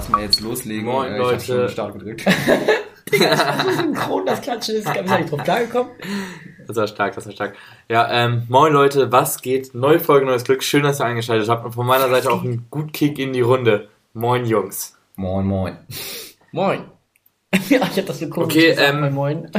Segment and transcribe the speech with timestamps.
[0.00, 0.86] lass mal jetzt loslegen.
[0.86, 1.36] Moin, Äh, Leute.
[1.40, 2.24] Ich hab schon den Start gedrückt.
[3.64, 5.92] so synchron, das Klatschen ist, ist nicht drauf klargekommen.
[6.66, 7.56] Das war stark, das war stark.
[7.88, 9.74] Ja, ähm, moin Leute, was geht?
[9.74, 10.62] Neue Folge, neues Glück.
[10.62, 11.64] Schön, dass ihr eingeschaltet habt.
[11.64, 13.88] Und von meiner Seite auch ein gut Kick in die Runde.
[14.14, 14.96] Moin, Jungs.
[15.16, 15.76] Moin, moin.
[16.52, 16.84] Moin.
[17.68, 19.50] ja, ich hab das so komisch Okay, gesagt, ähm, mein Moin.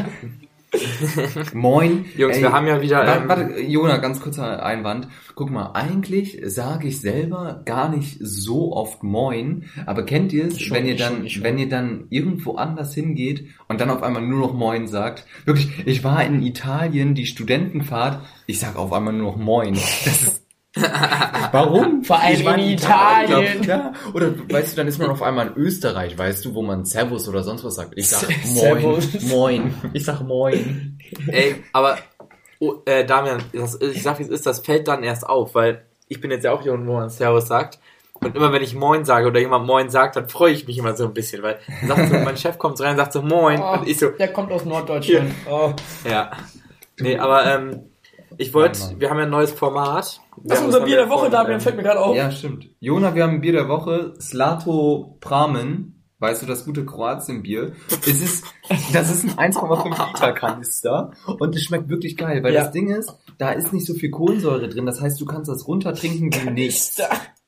[1.54, 2.06] Moin.
[2.18, 5.08] Jungs, wir haben ja wieder, Warte, ähm, warte, Jona, ganz kurzer Einwand.
[5.36, 10.72] Guck mal, eigentlich sage ich selber gar nicht so oft Moin, aber kennt ihr es,
[10.72, 11.44] wenn ihr dann, schon.
[11.44, 15.26] wenn ihr dann irgendwo anders hingeht und dann auf einmal nur noch Moin sagt?
[15.46, 19.74] Wirklich, ich war in Italien, die Studentenfahrt, ich sag auf einmal nur noch Moin.
[19.74, 20.46] Das ist,
[21.52, 22.04] warum?
[22.04, 23.62] Vor allem in Italien.
[23.62, 23.94] glaub, ja.
[24.14, 27.28] Oder weißt du, dann ist man auf einmal in Österreich, weißt du, wo man Servus
[27.28, 27.94] oder sonst was sagt.
[27.96, 29.22] Ich sag Moin, Servus.
[29.24, 29.74] Moin.
[29.92, 30.98] Ich sag Moin.
[31.28, 31.98] ey, aber,
[32.60, 35.86] oh, äh, Damian, das, ich sag wie es ist, das fällt dann erst auf, weil
[36.08, 37.80] ich bin jetzt ja auch hier, wo man Servus sagt.
[38.14, 40.96] Und immer wenn ich Moin sage oder jemand Moin sagt, dann freue ich mich immer
[40.96, 43.80] so ein bisschen, weil sagt so, mein Chef kommt rein und sagt so Moin Oh,
[43.80, 45.34] und ich so, der kommt aus Norddeutschland.
[45.50, 45.74] Oh.
[46.08, 46.32] ja.
[47.00, 47.91] Nee, aber ähm,
[48.38, 50.22] ich wollte, wir haben ja ein neues Format.
[50.38, 52.16] Wir Das ist unser Bier der Woche, Damian, ähm, fällt mir gerade auf.
[52.16, 52.70] Ja, stimmt.
[52.80, 54.14] Jona, wir haben ein Bier der Woche.
[54.20, 55.98] Slato Pramen.
[56.20, 57.74] Weißt du, das gute Kroatien-Bier.
[58.08, 58.46] Es ist,
[58.94, 61.12] das ist ein 1,5 Liter Kanister.
[61.40, 62.62] Und es schmeckt wirklich geil, weil Ja.
[62.66, 64.86] das Ding ist, da ist nicht so viel Kohlensäure drin.
[64.86, 67.02] Das heißt, du kannst das runtertrinken wie nichts.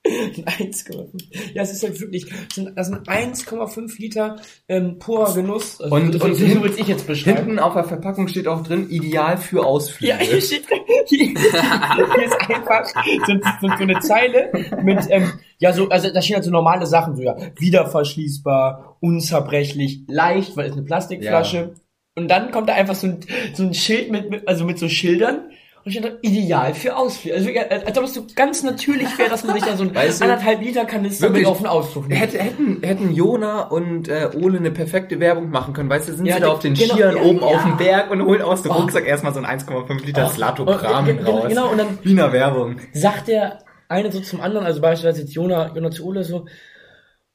[0.05, 0.51] Ist da.
[0.51, 1.07] 1,5.
[1.53, 4.35] Ja, es ist halt wirklich, das sind, das sind 1,5 Liter
[4.67, 5.79] ähm, purer Genuss.
[5.79, 7.37] Also, Und- so, und so würde ich jetzt beschreiben.
[7.37, 10.11] Hinten auf der Verpackung steht auch drin, ideal für Ausflüge.
[10.13, 10.65] Ja, hier steht,
[11.07, 12.85] hier, hier ist einfach
[13.25, 14.51] so, so, so eine Zeile
[14.83, 20.01] mit, ähm, ja, so, also da stehen halt so normale Sachen, so ja, wiederverschließbar, unzerbrechlich,
[20.07, 21.75] leicht, weil es eine Plastikflasche.
[22.15, 23.19] Und dann kommt da einfach so ein,
[23.53, 25.49] so ein Schild mit, mit, also mit so Schildern.
[25.85, 27.35] Und steht da, ideal für Ausflüge.
[27.35, 30.21] Also, als ob es so ganz natürlich wäre, dass man sich da so ein Weißt
[30.21, 32.21] du, anderthalb Liter Kanister mit wirklich, auf den Ausflug nimmt.
[32.21, 35.89] Hätte, hätten, hätten Jona und äh, Ole eine perfekte Werbung machen können.
[35.89, 37.45] Weißt du, sind Ja, sie da auf den genau, Skiern ja, oben ja.
[37.45, 38.75] auf dem Berg und holen aus dem Oh.
[38.75, 40.33] Rucksack erstmal so ein 1,5 Liter Oh.
[40.33, 41.45] Slato Und- Pramen genau, raus.
[41.49, 42.77] genau, und dann- Wiener Werbung.
[42.93, 46.45] sagt der eine so zum anderen, also beispielsweise jetzt Jona, Jona zu Ole so,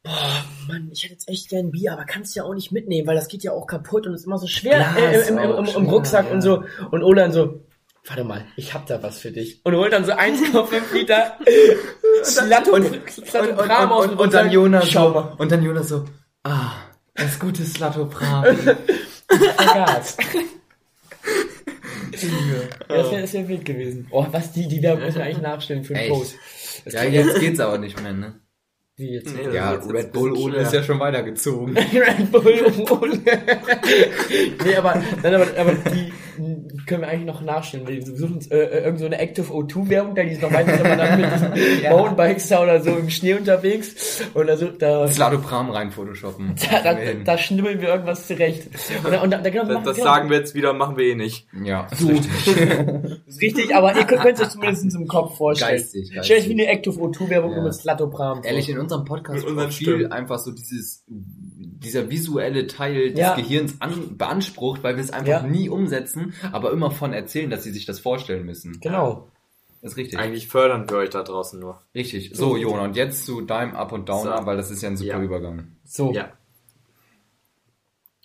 [0.03, 0.13] boah,
[0.69, 3.15] Mann, ich hätte jetzt echt gern Bier, aber kannst du ja auch nicht mitnehmen, weil
[3.17, 5.65] das geht ja auch kaputt und ist immer so schwer Glas äh, im, im, im,
[5.77, 6.33] im, Rucksack ja.
[6.33, 6.63] und so.
[6.91, 7.61] Und Ole dann so,
[8.09, 9.61] warte mal, ich hab da was für dich.
[9.65, 11.39] Und holt dann so 1,5 Liter
[12.25, 14.51] Slatto, und, Slatto und, aus und, dem und, dann.
[14.51, 16.05] Jonas Schau so, mal, und dann Jonas so,
[16.45, 16.73] ah,
[17.15, 18.57] das gute Slato Pramen.
[19.75, 20.17] Gas.
[22.89, 24.07] Ja, das wäre wär wild gewesen.
[24.11, 26.11] Oh, was die, die Werbung müssen wir eigentlich nachstellen für den?
[26.11, 26.37] Post.
[26.87, 28.41] Ja, geht- jetzt geht's aber nicht mehr, ne?
[28.97, 29.33] Wie jetzt?
[29.33, 30.63] Nee, Ja, jetzt Red Bull schwer.
[30.63, 31.77] ist ja schon weitergezogen.
[31.93, 33.19] Red Bull ohne.
[34.65, 36.13] nee, aber, nein, aber, aber die
[36.89, 37.87] können wir eigentlich noch nachstellen.
[37.87, 40.51] Wir suchen uns äh, äh, irgend so eine Active O2 Werbung, da die ist noch
[40.51, 41.53] meistens immer dann mit diesen
[41.85, 41.91] Ja.
[41.91, 44.23] Mountainbikes da oder so im Schnee unterwegs.
[44.35, 46.55] Und da, so, da, Slato Pramen rein photoshoppen.
[46.83, 48.67] da, da, da schnibbeln wir irgendwas zurecht.
[49.05, 50.97] Und, da- und da, da, genau, Das, machen- das genau, sagen wir jetzt wieder, machen
[50.97, 51.47] wir eh nicht.
[51.65, 52.11] Ja, So.
[52.11, 55.73] ist richtig, aber ihr könnt es euch zumindest im Kopf vorstellen.
[55.77, 56.25] Geistig, geistig.
[56.25, 57.57] Stellt euch wie eine Active O2 Werbung Ja.
[57.59, 58.41] nur mit Slatopram.
[58.45, 60.13] Ehrlich, in unserem Podcast Mit viel Stimmen.
[60.13, 61.05] einfach so dieses,
[61.79, 63.35] dieser visuelle Teil des Ja.
[63.35, 65.43] Gehirns an, beansprucht, weil wir es einfach Ja.
[65.43, 68.81] nie umsetzen, aber immer von erzählen, dass sie sich das vorstellen müssen.
[68.81, 69.29] Genau.
[69.81, 70.19] Das ist richtig.
[70.19, 71.81] Eigentlich fördern wir euch da draußen nur.
[71.95, 72.33] Richtig.
[72.35, 74.47] So, Jona, und jetzt zu deinem Up und Downer, So.
[74.47, 75.23] weil das ist ja ein super Ja.
[75.23, 75.77] Übergang.
[75.85, 76.13] So.
[76.13, 76.33] Ja.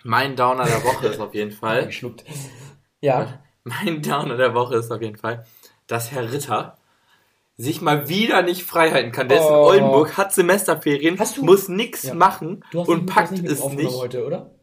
[0.04, 2.24] Mein Downer der Woche ist auf jeden Fall, Geschluckt.
[3.02, 3.40] Ja.
[3.64, 5.46] mein Downer der Woche ist auf jeden Fall,
[5.88, 6.78] dass Herr Ritter
[7.56, 9.28] sich mal wieder nicht frei halten kann.
[9.30, 9.68] Der ist in Oh.
[9.68, 12.14] Oldenburg, hat Semesterferien, Hast du- muss nix Ja.
[12.16, 13.92] machen Du hast und nicht- packt du hast es nicht.
[13.96, 14.56] heute, oder?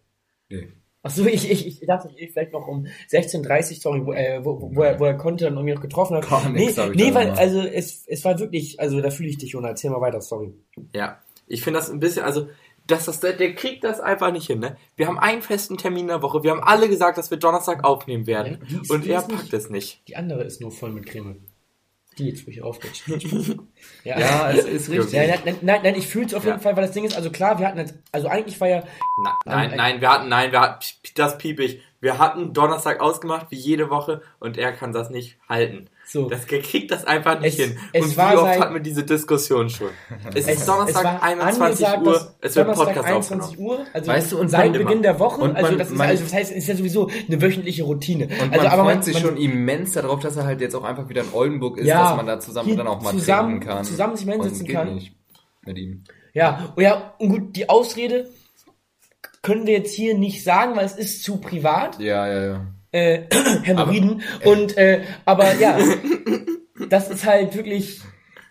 [0.48, 0.72] Nee.
[1.02, 4.70] Ach so, ich, ich, ich dachte, ich vielleicht noch um 16.30 sorry, wo, äh, wo,
[4.74, 6.28] wo, er, wo er konnte, dann irgendwie noch getroffen hat.
[6.28, 9.52] Gar nee, nix nee weil, also, es, es war wirklich, also, da fühle ich dich,
[9.52, 9.68] Jonah.
[9.68, 10.52] Erzähl mal weiter, sorry.
[10.94, 12.48] Ja, ich finde das ein bisschen, also,
[12.86, 14.76] dass das, der, der kriegt das einfach nicht hin, ne?
[14.96, 16.42] Wir haben einen festen Termin in der Woche.
[16.42, 18.58] Wir haben alle gesagt, dass wir Donnerstag aufnehmen werden.
[18.60, 20.02] Ja, die ist- und die er packt nicht- es nicht.
[20.08, 21.46] Die andere ist nur voll mit Creme.
[22.20, 23.02] Jetzt, wo ich aufgeht.
[24.04, 24.18] ja.
[24.18, 25.12] Ja, es ist richtig.
[25.12, 26.62] Ja, nein, nein, nein, ich fühle es auf jeden Ja.
[26.62, 28.82] Fall, weil das Ding ist, also klar, wir hatten jetzt, also eigentlich war ja,
[29.24, 30.84] Na, nein, Ähm, nein, wir hatten, nein, wir hatten,
[31.14, 31.80] das piep ich.
[32.00, 35.88] Wir hatten Donnerstag ausgemacht, wie jede Woche, und er kann das nicht halten.
[36.12, 36.28] So.
[36.28, 37.78] Das kriegt das einfach nicht Es- hin.
[37.92, 39.88] es und war wie oft seit- hatten wir diese Diskussion schon?
[40.34, 43.80] Es, Es- ist Donnerstag, es war 21 angesagt, Uhr, es wird Donnerstag Podcast 21 aufgenommen.
[43.80, 45.02] Uhr, also Weißt du, und seit Beginn immer.
[45.02, 47.08] der Woche, Und also man- das ist, man- also das heißt, es ist ja sowieso
[47.28, 48.24] eine wöchentliche Routine.
[48.24, 50.74] Und also, man aber freut man, sich man, schon immens darauf, dass er halt jetzt
[50.74, 53.60] auch einfach wieder in Oldenburg ist, Ja, dass man da zusammen dann auch mal zusammen-
[53.60, 53.84] trinken kann.
[53.84, 54.94] zusammen sich mal hinsetzen Und geht kann.
[54.94, 55.12] Nicht
[55.64, 56.04] mit ihm.
[56.32, 58.28] Ja, und ja, und gut, die Ausrede
[59.42, 61.98] können wir jetzt hier nicht sagen, weil es ist zu privat.
[61.98, 62.66] Ja, ja, ja.
[62.92, 63.22] Äh,
[63.62, 64.22] Hämorrhoiden.
[64.44, 65.78] Und, äh, aber ja,
[66.88, 68.00] das ist halt wirklich,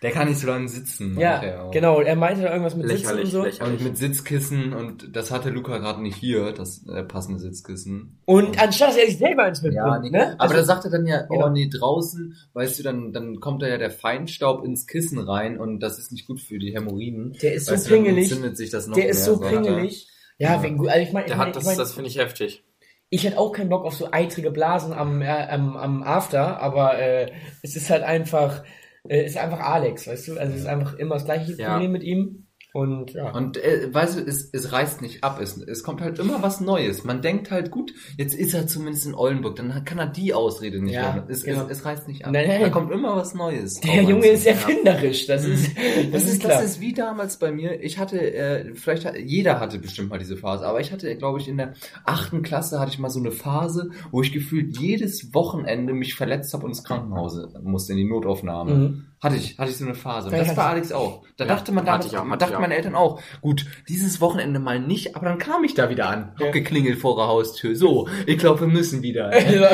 [0.02, 1.18] Der kann nicht so lange sitzen.
[1.20, 1.70] Ja, er auch.
[1.72, 2.00] genau.
[2.00, 3.42] Er meinte da irgendwas mit Sitzen und Lächerlich, so.
[3.44, 3.78] lächerlich.
[3.80, 8.18] Und mit Sitzkissen und das hatte Luca gerade nicht hier, das äh, passende Sitzkissen.
[8.24, 10.18] Und anstatt dass er sich selber ins Bild Ja, bringt, nee.
[10.18, 10.32] ne?
[10.38, 11.46] Aber Also- da sagt er dann ja, Genau.
[11.46, 15.58] oh nee, draußen, weißt du, dann, dann kommt da ja der Feinstaub ins Kissen rein
[15.60, 17.34] und das ist nicht gut für die Hämorrhoiden.
[17.42, 18.30] Der ist so weißt pingelig.
[18.30, 19.50] entzündet sich das noch der ist so er.
[19.50, 20.08] pingelig.
[20.38, 20.62] Ja, Ja.
[20.62, 22.16] wenn gut, also ich meine, ich Der mein, hat das, ich, mein, das finde ich
[22.18, 22.64] heftig.
[23.10, 26.98] Ich hätte auch keinen Bock auf so eitrige Blasen am, äh, am, am After, aber
[26.98, 28.62] äh, es ist halt einfach,
[29.08, 30.38] äh, ist einfach Alex, weißt du?
[30.38, 31.72] Also es ist einfach immer das gleiche Ja.
[31.72, 32.46] Problem mit ihm.
[32.72, 33.32] Und ja.
[33.32, 35.40] Und äh, weißt du, es, es reißt nicht ab.
[35.42, 37.02] Es, es kommt halt immer was Neues.
[37.04, 40.80] Man denkt halt, gut, jetzt ist er zumindest in Oldenburg, dann kann er die Ausrede
[40.82, 41.24] nicht Ja, hören.
[41.28, 41.64] Es, genau.
[41.64, 42.32] es, es reißt nicht ab.
[42.32, 42.60] Nein, nein.
[42.60, 43.80] Da kommt immer was Neues.
[43.80, 46.12] Der auf Junge ist erfinderisch, das ist, das, Mhm.
[46.12, 46.52] Das ist ist, klar.
[46.52, 47.82] das ist wie damals bei mir.
[47.82, 51.40] Ich hatte, äh, vielleicht hat, jeder hatte bestimmt mal diese Phase, aber ich hatte, glaube
[51.40, 51.74] ich, in der
[52.04, 56.52] achten Klasse hatte ich mal so eine Phase, wo ich gefühlt jedes Wochenende mich verletzt
[56.54, 58.74] habe und ins Krankenhaus musste, in die Notaufnahme.
[58.74, 59.04] Mhm.
[59.22, 60.30] Hatte ich, hatte ich so eine Phase.
[60.30, 60.68] Das war.
[60.68, 61.22] Alex auch.
[61.36, 62.60] Da Ja, dachte man hatte damals, ich auch, man hatte dachte ich auch.
[62.62, 66.32] meine Eltern auch, gut, dieses Wochenende mal nicht, aber dann kam ich da wieder an.
[66.34, 66.50] Hab Ja.
[66.52, 67.76] geklingelt vor der Haustür.
[67.76, 69.30] So, ich glaube, wir müssen wieder.
[69.52, 69.70] Ja.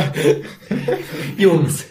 [1.38, 1.84] Jungs,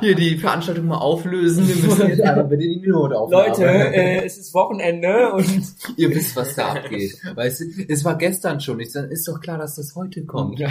[0.00, 1.66] hier die Veranstaltung mal auflösen.
[1.68, 3.46] Wir müssen jetzt einmal bitte in die Notaufnahme.
[3.48, 5.46] Leute, äh, es ist Wochenende und
[5.96, 7.16] Ihr wisst, was da abgeht.
[7.34, 8.80] Weißt du, es war gestern schon.
[8.80, 10.58] Ich sag, ist doch klar, dass das heute kommt.
[10.58, 10.68] Ja.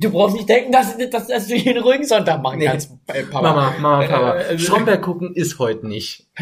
[0.00, 2.66] du brauchst nicht denken, dass, dass, dass du hier einen ruhigen Sonntag machen Nee.
[2.66, 3.42] kannst, äh, Papa.
[3.42, 4.29] Mama, Mama, Papa.
[4.36, 6.26] Äh, äh, Stromberg gucken ist heute nicht.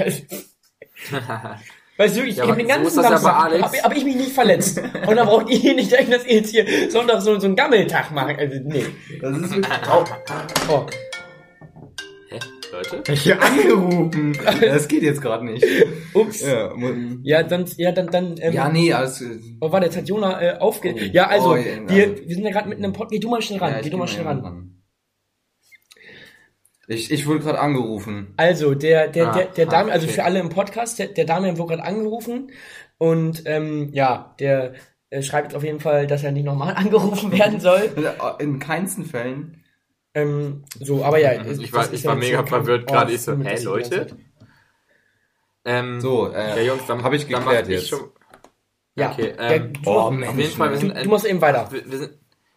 [1.96, 3.62] Weißt du, ich Ja, hab aber den so ganzen bei Samstag Alex.
[3.64, 4.78] hab, hab ich mich nicht verletzt.
[5.06, 8.12] Und dann braucht ihr nicht denken, dass ihr jetzt hier Sonntag so, so einen Gammeltag
[8.12, 8.38] macht.
[8.38, 8.84] Also, nee.
[9.20, 9.78] Das ist wirklich.
[9.92, 10.04] Oh,
[10.68, 10.86] Oh.
[12.30, 12.38] Hä?
[12.70, 13.12] Leute?
[13.14, 14.38] hier angerufen.
[14.60, 15.64] Das geht jetzt gerade nicht.
[16.14, 16.42] Ups.
[16.42, 16.70] Ja,
[17.24, 19.24] Ja, dann, ja, dann, dann, ähm, ja nee, alles.
[19.60, 20.94] oh, warte, jetzt hat Jona äh, aufge...
[20.94, 20.98] Oh.
[21.12, 23.10] Ja, also, Oh, ja, wir, also- wir sind ja gerade mitten im Podcast.
[23.12, 24.77] Geh du mal schnell ran, ja, ich geh du mal schnell mal ran.
[26.88, 28.32] Ich, ich wurde gerade angerufen.
[28.38, 30.14] Also, der, der, Ah, der, der ah, Damian, also okay.
[30.14, 32.50] für alle im Podcast, der, der Damian wurde gerade angerufen
[32.96, 34.72] und, ähm, ja, der
[35.10, 37.90] äh, schreibt auf jeden Fall, dass er nicht nochmal angerufen werden soll.
[38.40, 39.62] In keinsten Fällen.
[40.14, 41.32] Ähm, so, aber ja.
[41.32, 43.12] Ich das war- ich ja war jetzt mega verwirrt gerade.
[43.12, 43.88] Ich so, hä, ganze Leute?
[43.90, 44.16] Zeit.
[45.64, 47.88] Ähm, So, äh, ja, Jungs, dann hab ich dann geklärt mach ich jetzt.
[47.88, 48.10] Schon,
[48.96, 50.78] Ja, Okay, der, ähm, du, oh, auf jeden Fall, wir Mann.
[50.78, 51.68] sind, du, du musst eben weiter.
[51.70, 52.12] wir, wir sind,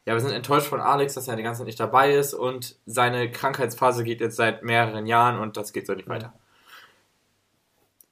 [0.06, 2.75] ja, wir sind enttäuscht von Alex, dass er die ganze Zeit nicht dabei ist und
[2.86, 6.33] seine Krankheitsphase geht jetzt seit mehreren Jahren und das geht so nicht weiter.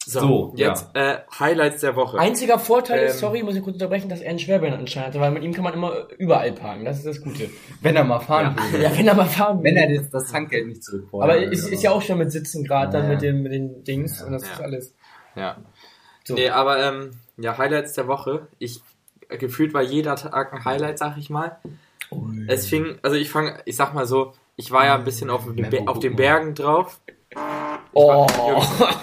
[0.06, 2.18] So, So, jetzt äh, Highlights der Woche.
[2.18, 5.30] Einziger Vorteil ist, Ähm, sorry, muss ich kurz unterbrechen, dass er einen Schwerbehindertenschein hatte, weil
[5.32, 6.86] mit ihm kann man immer überall parken.
[6.86, 7.50] Das ist das Gute.
[7.82, 8.64] Wenn er mal fahren Ja.
[8.72, 8.84] würde.
[8.84, 9.82] Ja, wenn er mal fahren Wenn will.
[9.84, 11.30] er das, das Tankgeld nicht zurückfordert.
[11.30, 13.10] Aber es ist ja auch schon mit Sitzen gerade dann Ja.
[13.10, 14.54] mit, den, mit den Dings und das Ja.
[14.54, 14.96] ist alles.
[15.36, 15.58] Ja.
[16.24, 16.34] So.
[16.36, 18.48] Nee, aber ähm, ja, Highlights der Woche.
[18.58, 18.82] Ich
[19.30, 21.58] gefühlt war jeder Tag ein Highlight, sag ich mal.
[22.48, 25.46] Es fing, also ich fange, ich sag mal so, ich war ja ein bisschen auf,
[25.54, 27.00] den auf den Bergen drauf.
[27.94, 28.28] Oh,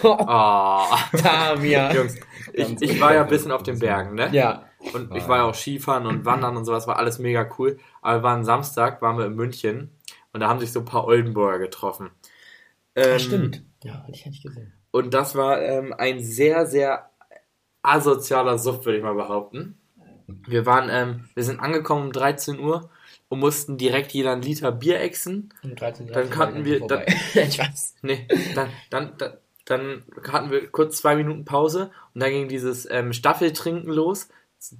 [0.02, 0.84] Oh,
[1.22, 1.94] Damian.
[1.94, 2.16] Jungs,
[2.52, 4.28] ich, ich war ja ein bisschen auf den Bergen, ne?
[4.32, 4.64] Ja.
[4.92, 7.78] Und ich war ja auch Skifahren und Wandern und sowas, war alles mega cool.
[8.02, 9.90] Aber wir waren Samstag, waren wir in München
[10.32, 12.10] und da haben sich so ein paar Oldenburger getroffen.
[12.94, 13.62] Ähm, Ach, stimmt.
[13.82, 14.72] Ja, hatte ich nicht gesehen.
[14.90, 17.10] Und das war ähm, ein sehr, sehr
[17.82, 19.78] asozialer Suff, würde ich mal behaupten.
[20.26, 22.90] Wir waren, ähm, wir sind angekommen um 13 Uhr
[23.28, 25.52] und mussten direkt jeder einen Liter Bier exen.
[25.62, 27.06] Um 13 Dann kannten wir- vorbei.
[27.34, 27.96] ich weiß.
[28.02, 29.32] Nee, dann, dann, dann,
[29.64, 34.28] dann hatten wir kurz zwei Minuten Pause und dann ging dieses ähm, Staffeltrinken los.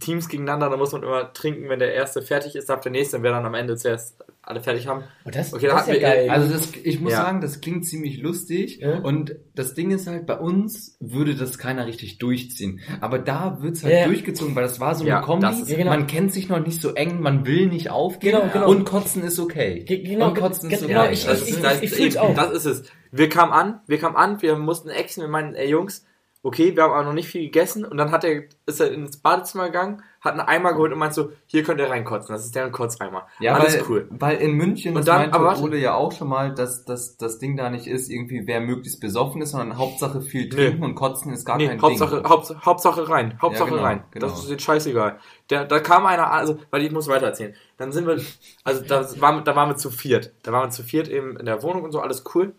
[0.00, 3.18] Teams gegeneinander, da muss man immer trinken, wenn der erste fertig ist, darf der nächste,
[3.18, 4.16] und wer dann am Ende zuerst
[4.46, 5.02] alle fertig haben.
[5.24, 6.30] Und das, Okay, das ist ja geil.
[6.30, 7.22] Also das, ich muss Ja.
[7.22, 9.00] sagen, das klingt ziemlich lustig Ja.
[9.00, 12.80] und das Ding ist halt, bei uns würde das keiner richtig durchziehen.
[13.00, 14.06] Aber da wird's halt Ja.
[14.06, 15.90] durchgezogen, weil das war so eine Kombi, ist- Ja, genau.
[15.90, 18.70] man kennt sich noch nicht so eng, man will nicht aufgehen Genau, genau.
[18.70, 19.80] und kotzen ist okay.
[19.80, 21.12] Ge- genau, und kotzen ge- ist genau, okay.
[21.14, 22.34] ich- Das, ich- ist, ich- ich auch.
[22.34, 22.82] das ist es.
[23.10, 26.04] Wir kamen an, wir kamen an, wir mussten exen, wir meinen, ey Jungs,
[26.42, 29.16] okay, wir haben aber noch nicht viel gegessen und dann hat er, ist er ins
[29.16, 32.54] Badezimmer gegangen, hat einen Eimer geholt und meint so, hier könnt ihr reinkotzen, das ist
[32.54, 33.26] deren Kotzeimer.
[33.40, 34.06] Ja, Alles weil, cool.
[34.10, 35.62] weil in München, Und das dann- meinte.
[35.62, 39.00] Ole ja auch schon mal, dass, dass das Ding da nicht ist, irgendwie wer möglichst
[39.00, 40.48] besoffen ist, sondern Hauptsache viel Nee.
[40.50, 42.28] trinken und kotzen ist gar Nee, kein Hauptsache, Ding.
[42.28, 44.04] Haupt, Hauptsache rein, Hauptsache genau, rein.
[44.10, 44.26] genau.
[44.26, 45.18] Das ist jetzt scheißegal.
[45.48, 47.54] Der, da kam einer, also, weil ich muss weitererzählen.
[47.78, 48.20] Dann sind wir,
[48.64, 50.32] also da waren, da waren wir zu viert.
[50.42, 52.54] Da waren wir zu viert eben in der Wohnung und so, alles cool.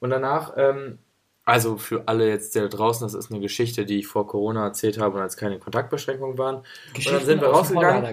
[0.00, 0.98] Und danach, ähm,
[1.46, 4.98] also für alle jetzt da draußen, das ist eine Geschichte, die ich vor Corona erzählt
[5.00, 6.64] habe und als keine Kontaktbeschränkungen waren.
[7.04, 8.10] Und dann sind wir rausgegangen.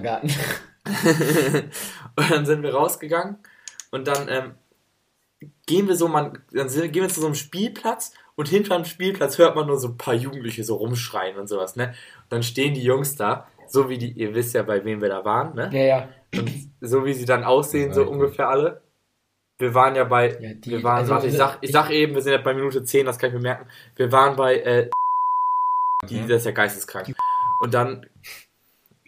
[2.16, 3.38] Und dann sind wir rausgegangen
[3.92, 4.56] und dann ähm,
[5.66, 8.86] gehen wir so, man, dann sind, gehen wir zu so einem Spielplatz und hinter dem
[8.86, 11.88] Spielplatz hört man nur so ein paar Jugendliche so rumschreien und sowas, ne?
[12.24, 15.10] Und dann stehen die Jungs da, so wie die, ihr wisst ja, bei wem wir
[15.10, 15.70] da waren, ne?
[15.74, 16.10] Ja, ja.
[16.36, 18.12] Und so wie sie dann aussehen, so Right.
[18.12, 18.83] ungefähr alle.
[19.60, 22.16] Wir waren ja bei, Ja, die- wir waren, also- warte, ich sag, ich sag eben,
[22.16, 23.68] wir sind ja bei Minute 10, das kann ich mir merken.
[23.96, 24.90] Wir waren bei, äh,
[26.10, 26.28] die, Okay.
[26.28, 27.14] das ist ja geisteskrank.
[27.62, 28.06] Und dann,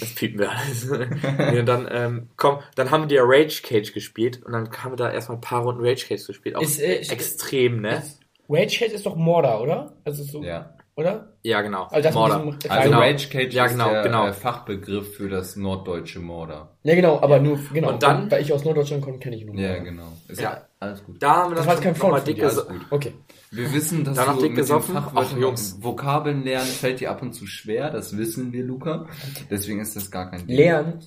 [0.00, 0.84] das piepen wir alles.
[0.90, 4.96] und dann, ähm, komm, dann haben wir ja Rage Cage gespielt und dann haben wir
[4.96, 6.56] da erstmal ein paar Runden Rage Cage gespielt.
[6.56, 8.02] Auch Ist, äh, extrem, ne?
[8.48, 9.92] Rage Head ist doch Mordor, oder?
[10.04, 10.74] Also so, Ja.
[10.98, 11.32] Oder?
[11.42, 11.84] Ja, genau.
[11.84, 12.14] Also das
[12.58, 13.00] diesem Also Genau.
[13.00, 14.32] Rage Cage Ja, ist genau, der genau.
[14.32, 16.76] Fachbegriff für das norddeutsche Mörder.
[16.82, 17.90] Ja, genau, aber nur, genau.
[17.92, 19.54] Und dann- weil ich aus Norddeutschland komme, kenne ich nur.
[19.54, 19.84] Ja, Mordor.
[19.84, 20.12] genau.
[20.26, 20.50] Ist Ja.
[20.54, 21.22] ja, alles gut.
[21.22, 22.86] Da haben wir Das dann war jetzt kein von dick dir, gut.
[22.90, 23.12] Okay.
[23.52, 24.94] Wir wissen, dass Danach du dick mit dem gesoffen?
[24.96, 25.76] Fachwort Ach, Jungs.
[25.80, 29.06] Vokabeln lernen fällt dir ab und zu schwer, das wissen wir, Luca.
[29.50, 30.56] Deswegen ist das gar kein Ding.
[30.56, 30.98] Lernen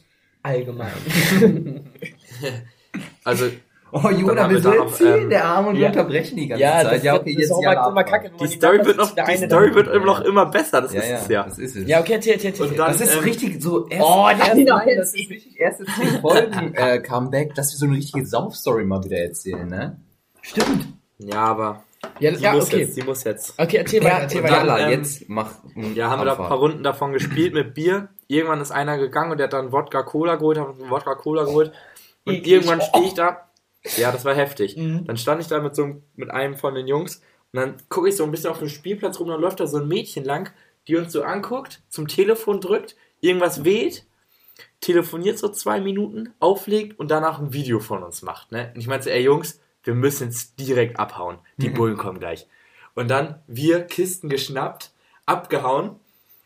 [0.41, 0.91] allgemein.
[3.23, 3.45] Also,
[3.93, 5.87] Oh, haben wir wir so erzählen, ähm, der Arme und wir ja.
[5.89, 6.93] unterbrechen die ganze ja, Zeit.
[6.93, 8.97] das, ja, das, okay, das jetzt ist auch ja mal, immer kacke, die Story wird
[8.97, 11.43] noch, die Story wird immer noch immer besser, das Ja, ist ja, es ja.
[11.43, 11.87] das ist es.
[11.87, 12.77] Ja, okay, erzähl, erzähl, erzähl.
[12.77, 15.85] Das ist ähm, richtig so erst, Oh, erst nein, nein, nein, das ist richtig erste
[15.85, 19.97] zehn Folgen äh, Comeback, dass wir so eine richtige Saufstory mal wieder erzählen, ne?
[20.41, 20.87] Stimmt.
[21.19, 21.83] Ja, aber
[22.19, 22.79] Ja, die ja muss okay.
[22.79, 23.53] jetzt, die muss jetzt.
[23.59, 24.55] Okay, erzähl weiter, erzähl weiter.
[24.55, 25.51] dann, Jalla, ähm, jetzt mach
[25.95, 26.47] Ja, haben wir da ein Abfahrt.
[26.49, 28.07] paar Runden davon gespielt mit Bier.
[28.27, 31.43] Irgendwann ist einer gegangen und der hat dann Wodka Cola geholt, hat einen Wodka Cola
[31.43, 31.73] geholt.
[32.25, 33.47] Und irgendwann stehe ich da.
[33.97, 34.77] Ja, das war heftig.
[34.77, 35.05] Mhm.
[35.05, 37.17] Dann stand ich da mit so einem- mit einem von den Jungs
[37.51, 39.77] und dann gucke ich so ein bisschen auf dem Spielplatz rum, dann läuft da so
[39.77, 40.51] ein Mädchen lang,
[40.87, 44.05] die uns so anguckt, zum Telefon drückt, irgendwas weht,
[44.79, 48.51] telefoniert so zwei Minuten, auflegt und danach ein Video von uns macht.
[48.51, 48.71] Ne?
[48.73, 51.39] Und ich meinte, ey Jungs, wir müssen jetzt direkt abhauen.
[51.57, 52.47] Die Bullen kommen gleich.
[52.93, 54.91] Und dann wir Kisten geschnappt,
[55.25, 55.95] abgehauen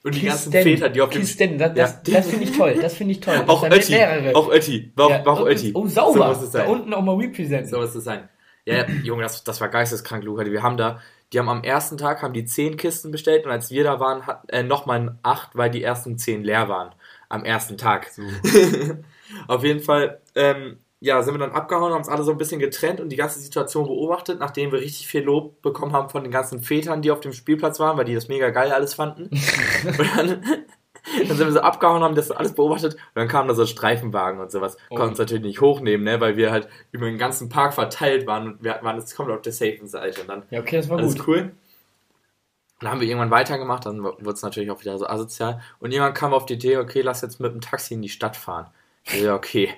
[0.05, 0.69] und die ganzen Kisten.
[0.77, 2.13] Väter, die auf dem Kisten, das, das, Ja.
[2.13, 3.43] das finde ich toll, das finde ich toll.
[3.47, 3.97] auch Ötti,
[4.35, 5.71] auch Ötti, war, Ja, war auch oh, Ötti.
[5.73, 6.27] Oh, So sauber.
[6.27, 6.67] muss es da sein.
[6.69, 7.67] unten auch mal represent.
[7.67, 8.29] So muss es sein.
[8.65, 10.45] Ja, ja, Junge, das, das war geisteskrank, Luca.
[10.45, 10.99] Wir haben da,
[11.33, 14.27] die haben am ersten Tag haben die zehn Kisten bestellt und als wir da waren,
[14.27, 16.93] hat, äh, nochmal acht, weil die ersten zehn leer waren.
[17.27, 18.11] Am ersten Tag.
[19.47, 22.59] Auf jeden Fall, ähm, ja, sind wir dann abgehauen, haben uns alle so ein bisschen
[22.59, 26.31] getrennt und die ganze Situation beobachtet, nachdem wir richtig viel Lob bekommen haben von den
[26.31, 29.25] ganzen Vätern, die auf dem Spielplatz waren, weil die das mega geil alles fanden.
[29.85, 30.43] und dann,
[31.27, 34.41] dann sind wir so abgehauen, haben das alles beobachtet und dann kamen da so Streifenwagen
[34.41, 34.77] und sowas.
[34.89, 34.95] Oh.
[34.95, 38.53] Konnten uns natürlich nicht hochnehmen, ne, weil wir halt über den ganzen Park verteilt waren
[38.53, 40.97] und wir waren jetzt komplett auf der safen Seite und dann Ja, okay, das war
[40.97, 41.27] alles gut.
[41.27, 41.51] cool.
[42.79, 45.61] Dann haben wir irgendwann weitergemacht, dann wurde es natürlich auch wieder so asozial.
[45.77, 48.35] Und irgendwann kam auf die Idee, okay, lass jetzt mit dem Taxi in die Stadt
[48.35, 48.71] fahren.
[49.13, 49.69] Ja, okay.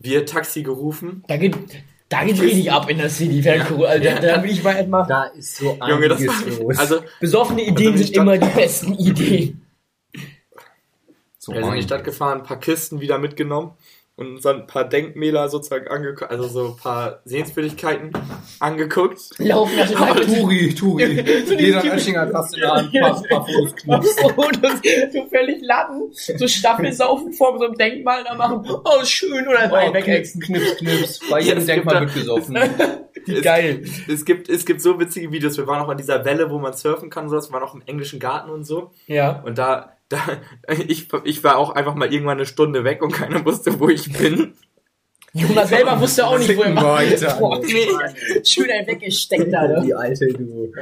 [0.00, 1.22] Wir Taxi gerufen.
[1.28, 1.56] Da geht,
[2.08, 3.40] da geht richtig ab in der City.
[3.40, 3.52] Ja.
[3.62, 5.06] Also, da, da will ich mal etwas.
[5.06, 6.78] Da ist so Junge, das einiges war, los.
[6.78, 9.62] also Besoffene Ideen in die sind immer die besten Ideen.
[11.38, 13.72] so wir sind in die Stadt gefahren, ein paar Kisten wieder mitgenommen
[14.20, 18.12] und dann ein paar Denkmäler sozusagen angeguckt, also so ein paar Sehenswürdigkeiten
[18.58, 19.18] angeguckt.
[19.38, 21.24] Laufen nach den Turi, Turi.
[21.58, 24.20] Jeder Oettinger Taste in der Hand, paar, paar Fotos knipst.
[24.60, 24.74] Das,
[25.12, 28.62] so völlig Latten, so Staffelsaufen vor so einem Denkmal da machen.
[28.68, 30.40] Oh, schön, oder Oh, wegexen.
[30.42, 31.20] knips, knips.
[31.30, 32.58] Bei jedem Denkmal wird gesoffen.
[33.24, 33.84] Wie geil.
[34.08, 35.56] Es gibt, es gibt so witzige Videos.
[35.56, 37.48] Wir waren auch an dieser Welle, wo man surfen kann und sowas.
[37.48, 38.90] Wir waren auch im englischen Garten und so.
[39.06, 39.40] Ja.
[39.44, 40.18] Und da, da
[40.86, 44.12] ich, ich war auch einfach mal irgendwann eine Stunde weg und keiner wusste, wo ich
[44.12, 44.54] bin.
[45.32, 47.00] Jonas selber wusste auch nicht, wo er war.
[47.60, 48.42] Nee.
[48.44, 49.48] Schön ein weggesteckt.
[49.48, 49.82] Ne?
[49.84, 50.72] Die alte, du.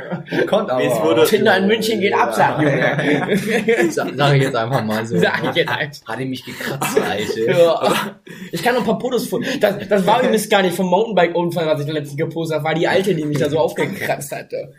[0.47, 1.25] Kommt aber.
[1.25, 3.91] Tinder in München geht ab, sagt Junge.
[3.91, 5.19] Sag, sag ich jetzt einfach mal so.
[5.19, 6.07] Sag ich jetzt einfach.
[6.07, 7.47] Hat er mich gekratzt, Alte.
[7.47, 8.17] Ja.
[8.53, 9.45] Ich kann noch ein paar Fotos von.
[9.61, 12.75] Das, das war übrigens gar nicht vom Mountainbike-Unfall, was ich da letztens gepostet habe, war
[12.75, 14.73] die alte, die mich da so aufgekratzt hatte.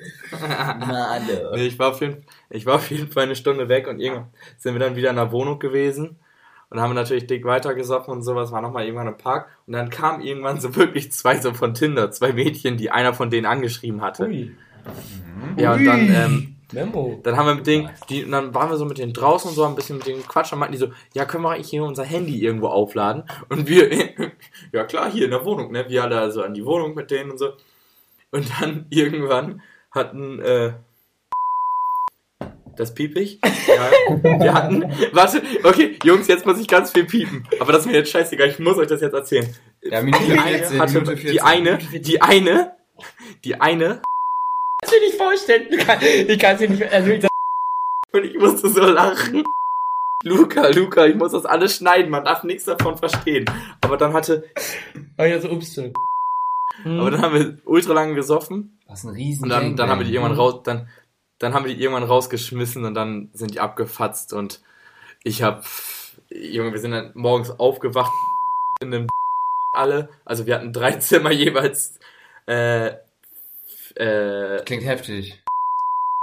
[1.55, 4.27] Nee, ich war, auf jeden, ich war auf jeden Fall eine Stunde weg und irgendwann
[4.57, 6.17] sind wir dann wieder in der Wohnung gewesen
[6.69, 10.21] und haben natürlich dick weitergesoffen und sowas, war nochmal irgendwann im Park und dann kamen
[10.21, 14.27] irgendwann so wirklich zwei so von Tinder, zwei Mädchen, die einer von denen angeschrieben hatte.
[14.27, 14.55] Ui.
[15.57, 17.19] Ja, und dann, ähm, Memo.
[17.23, 19.55] dann haben wir mit denen, die, und dann waren wir so mit denen draußen und
[19.55, 21.83] so, ein bisschen mit denen Quatsch, und meinten die so, ja, können wir eigentlich hier
[21.83, 23.23] unser Handy irgendwo aufladen?
[23.49, 23.89] Und wir,
[24.71, 25.85] ja klar, hier in der Wohnung, ne?
[25.87, 27.53] Wir alle also an die Wohnung mit denen und so.
[28.31, 29.61] Und dann irgendwann
[29.91, 30.73] hatten, äh,
[32.79, 33.39] das piep ich?
[33.67, 37.47] Ja, wir hatten, warte, okay, Jungs, jetzt muss ich ganz viel piepen.
[37.59, 39.53] Aber das ist mir jetzt scheißegal, ich muss euch das jetzt erzählen.
[39.83, 41.41] Ja, Minute Die eine 14, hatte, Minute die 14.
[41.41, 42.71] eine, die eine,
[43.43, 44.01] die eine,
[44.81, 45.67] Kannst du dir nicht vorstellen?
[46.29, 47.27] Ich kann es dir nicht, also ich
[48.13, 49.43] Und ich musste so lachen.
[50.23, 53.45] Luca, Luca, ich muss das alles schneiden, man darf nichts davon verstehen.
[53.81, 54.45] Aber dann hatte,
[55.17, 55.77] sag ja so, ups.
[56.85, 60.05] Aber dann haben wir ultra lange gesoffen Was ein riesen und dann, dann haben wir
[60.05, 60.87] die irgendwann raus, dann,
[61.39, 64.61] dann haben wir die irgendwann rausgeschmissen und dann sind die abgefatzt und
[65.23, 65.65] ich hab,
[66.29, 68.11] Junge, wir sind dann morgens aufgewacht
[68.81, 69.07] in einem
[69.73, 71.99] alle, also wir hatten drei Zimmer jeweils,
[72.47, 72.93] äh,
[73.95, 75.41] äh, Klingt heftig.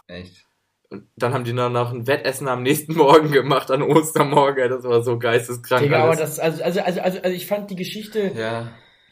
[0.09, 0.47] Echt.
[0.91, 4.85] und dann haben die dann noch ein Wettessen am nächsten Morgen gemacht, an Ostermorgen, das
[4.85, 5.83] war so geisteskrank.
[5.83, 8.69] Digga, aber das, also, also, also, also, also ich fand die Geschichte, Ja.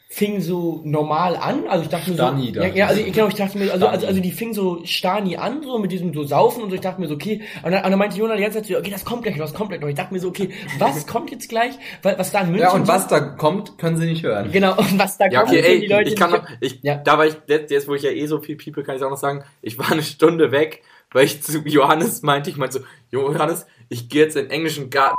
[0.07, 1.67] Fing so normal an.
[1.67, 4.07] Also ich dachte mir Stani, so, ja, ja, also genau, ich dachte mir, also, also,
[4.07, 6.75] also die fing so Stani an, so mit diesem so Saufen und so.
[6.75, 7.41] Ich dachte mir so, okay.
[7.63, 9.45] Und dann, und dann meinte Jona die ganze Zeit so, okay, das kommt gleich noch,
[9.45, 9.87] das kommt gleich noch.
[9.89, 11.73] Ich dachte mir so, okay, was kommt jetzt gleich?
[12.03, 14.51] Weil, was da in München Ja, und so- was da kommt, können sie nicht hören.
[14.51, 16.95] Genau, und was da Ja, kommt, okay, ey, die Leute ich kann noch, ich, Ja.
[16.95, 19.09] da war ich, jetzt, jetzt, wo ich ja eh so viel People, kann ich auch
[19.09, 22.85] noch sagen, ich war eine Stunde weg, weil ich zu Johannes meinte, ich meinte so,
[23.11, 25.15] Johannes, ich gehe jetzt in den englischen Garten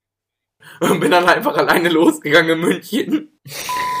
[0.80, 3.28] und bin dann einfach alleine losgegangen in München.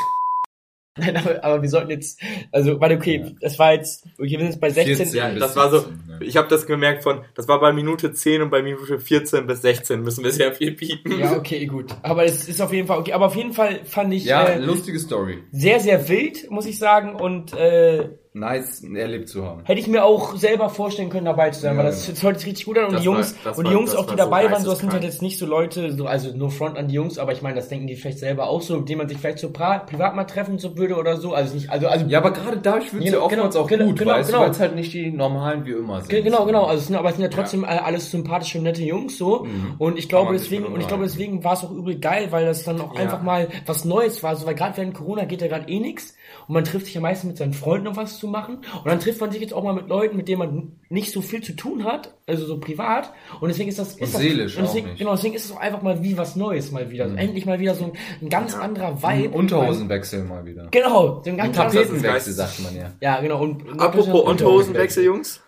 [0.98, 2.20] Nein, aber, aber wir sollten jetzt,
[2.52, 3.30] also, warte, okay, Ja.
[3.40, 4.96] das war jetzt, okay, wir sind jetzt bei 16.
[5.06, 6.16] 14 bis das war so- 16, ja.
[6.20, 9.60] Ich habe das gemerkt von, das war bei Minute 10 und bei Minute 14 bis
[9.62, 11.18] 16 müssen wir sehr viel piepen.
[11.18, 11.94] Ja, okay, gut.
[12.02, 13.12] Aber es ist auf jeden Fall okay.
[13.12, 15.38] Aber auf jeden Fall fand ich Ja, äh, lustige Story.
[15.52, 17.14] sehr, sehr wild, muss ich sagen.
[17.14, 19.62] Und äh, Nice erlebt zu haben.
[19.64, 22.12] hätte ich mir auch selber vorstellen können, dabei zu sein, Ja, weil das, ja.
[22.12, 22.84] das hört sich richtig gut an.
[22.86, 24.62] Und Das die Jungs, war- und die war- Jungs auch, die war so dabei waren,
[24.62, 27.18] so das sind halt jetzt nicht so Leute, so, also no front an die Jungs,
[27.18, 29.38] aber ich meine, das denken die vielleicht selber auch so, mit denen man sich vielleicht
[29.38, 31.32] so privat mal treffen so würde oder so.
[31.32, 33.68] Also nicht, also, also Ja, aber gerade dadurch wird es Genau, ja oftmals genau, auch
[33.68, 34.40] genau, gut, genau, weißt genau.
[34.42, 36.10] weil es halt nicht die normalen wie immer sind.
[36.10, 36.64] Ge- Genau, genau.
[36.64, 39.44] Also es sind, aber es sind ja trotzdem äh, alles sympathische, nette Jungs so.
[39.44, 39.74] Mhm.
[39.78, 42.64] Und ich glaube deswegen, und ich glaube deswegen war es auch übel geil, weil das
[42.64, 43.00] dann auch Ja.
[43.02, 44.34] einfach mal was Neues war.
[44.36, 46.15] So, weil gerade während Corona geht ja gerade eh nix
[46.48, 48.56] und man trifft sich ja meistens mit seinen Freunden, um was zu machen.
[48.56, 51.20] Und dann trifft man sich jetzt auch mal mit Leuten, mit denen man nicht so
[51.22, 53.12] viel zu tun hat, also so privat.
[53.40, 54.98] Und deswegen ist das, ist das seelisch und auch deswegen, nicht.
[54.98, 57.08] Genau, deswegen ist es auch einfach mal wie was Neues mal wieder.
[57.08, 59.36] So, endlich mal wieder so ein, ein ganz anderer Ein Vibe.
[59.36, 60.68] Unterhosenwechsel mal wieder.
[60.70, 62.92] Genau, so ein ganz Ein anderer- Tapetenwechsel, sagt man ja.
[63.00, 63.42] Ja, genau.
[63.42, 65.40] Und Apropos Unterhosenwechsel, Jungs.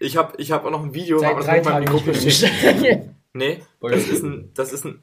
[0.00, 1.78] Ich habe ich hab auch noch ein Video, Seit aber das drei muss ich mal
[1.78, 3.12] in die Tagen Gruppe.
[3.34, 5.00] Nee, das ist ein, das ist ein,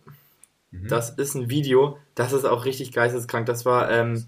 [0.71, 3.47] das ist ein Video, das ist auch richtig geisteskrank.
[3.47, 4.23] Das war, ähm,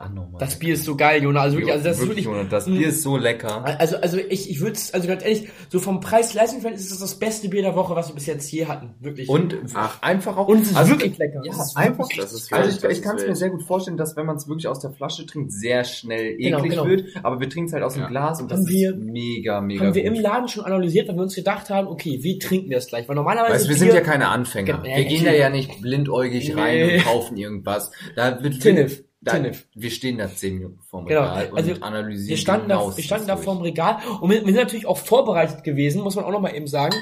[0.00, 0.38] Anormal.
[0.38, 1.40] Das Bier ist so geil, Jona.
[1.40, 2.24] Also wirklich, also das ist wirklich.
[2.24, 3.64] Junge, das Bier ist so lecker.
[3.80, 7.16] Also, also ich, ich würde es, also ganz ehrlich, so vom Preis-Leistungs-Verhältnis ist es das
[7.18, 8.94] beste Bier der Woche, was wir bis jetzt je hatten.
[9.00, 9.28] Wirklich.
[9.28, 10.00] Und Ach.
[10.00, 10.46] einfach auch.
[10.46, 11.40] Und es ist also, wirklich lecker.
[11.44, 11.98] Ja, Es ist einfach.
[12.04, 14.26] wirklich- das ist Also ich, das ich kann es mir sehr gut vorstellen, dass wenn
[14.26, 16.86] man es wirklich aus der Flasche trinkt, sehr schnell eklig Genau, genau.
[16.86, 17.06] wird.
[17.24, 18.08] Aber wir trinken es halt aus dem Ja.
[18.08, 20.16] Glas und das Haben wir- ist mega, mega haben wir gut.
[20.16, 23.08] im Laden schon analysiert, weil wir uns gedacht haben, okay, wie trinken wir das gleich?
[23.08, 23.54] Weil normalerweise.
[23.54, 24.74] Weißt, wir Bier- sind ja keine Anfänger.
[24.80, 27.90] Genau, Wir gehen da ja nicht blindäugig rein und kaufen irgendwas.
[28.14, 29.66] Da wird Tinnef, Da, Tinnef.
[29.74, 33.04] wir stehen da zehn Minuten vorm Genau, Regal also und analysieren Wir standen, da, wir
[33.04, 36.32] standen da vorm Regal und wir, wir sind natürlich auch vorbereitet gewesen, muss man auch
[36.32, 36.94] nochmal eben sagen.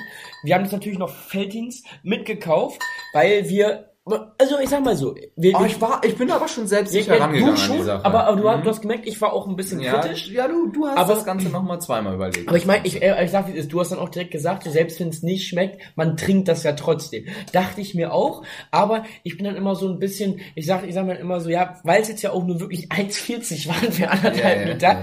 [0.43, 2.81] Wir haben jetzt natürlich noch Feldins mitgekauft,
[3.13, 3.91] weil wir,
[4.39, 7.01] also ich sag mal so, wir, Oh, ich, war, ich bin aber schon selbst Ja,
[7.01, 8.05] sicher ja, rangegangen du an die schon, Sache.
[8.05, 8.63] aber, aber du, hast, Mhm.
[8.63, 10.31] du hast gemerkt, ich war auch ein bisschen ja, kritisch.
[10.31, 12.47] Ja, du, du hast Aber- das Ganze nochmal zweimal überlegt.
[12.49, 15.01] Aber ich meine, ich, äh, ich sag, du hast dann auch direkt gesagt, so selbst
[15.01, 17.25] wenn es nicht schmeckt, man trinkt das ja trotzdem.
[17.53, 20.95] Dachte ich mir auch, aber ich bin dann immer so ein bisschen, ich sag, ich
[20.95, 24.09] sag mir immer so, ja, weil es jetzt ja auch nur wirklich 1,40 waren für
[24.09, 25.01] anderthalb Ja, Liter,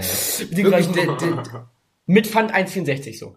[0.50, 0.88] Wirklich,
[2.06, 3.36] mit Pfand 1,64 so.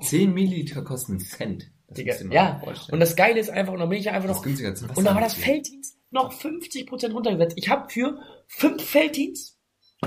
[0.00, 1.70] 10 Milliliter kosten Cent.
[1.96, 5.14] Digga, ja, und das Geile ist einfach, und dann bin ich einfach noch, und da
[5.14, 5.34] war das.
[5.34, 7.56] Felddienst noch 50% runtergesetzt.
[7.56, 9.58] Ich habe für fünf Felddienst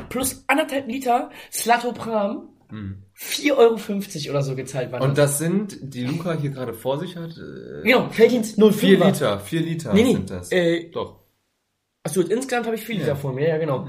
[0.09, 3.03] plus anderthalb Liter Slatopram Mhm.
[3.15, 5.01] 4,50 Euro oder so gezahlt waren.
[5.03, 8.75] Und das sind, die Luca hier gerade vor sich hat, äh, Genau, Felddienst 05.
[8.79, 10.51] 4 Liter, 4 Liter Nee, nee, sind das.
[10.51, 11.19] äh, Doch.
[12.03, 13.15] Achso, insgesamt habe ich 4 Liter Ja.
[13.15, 13.87] vor mir, ja genau.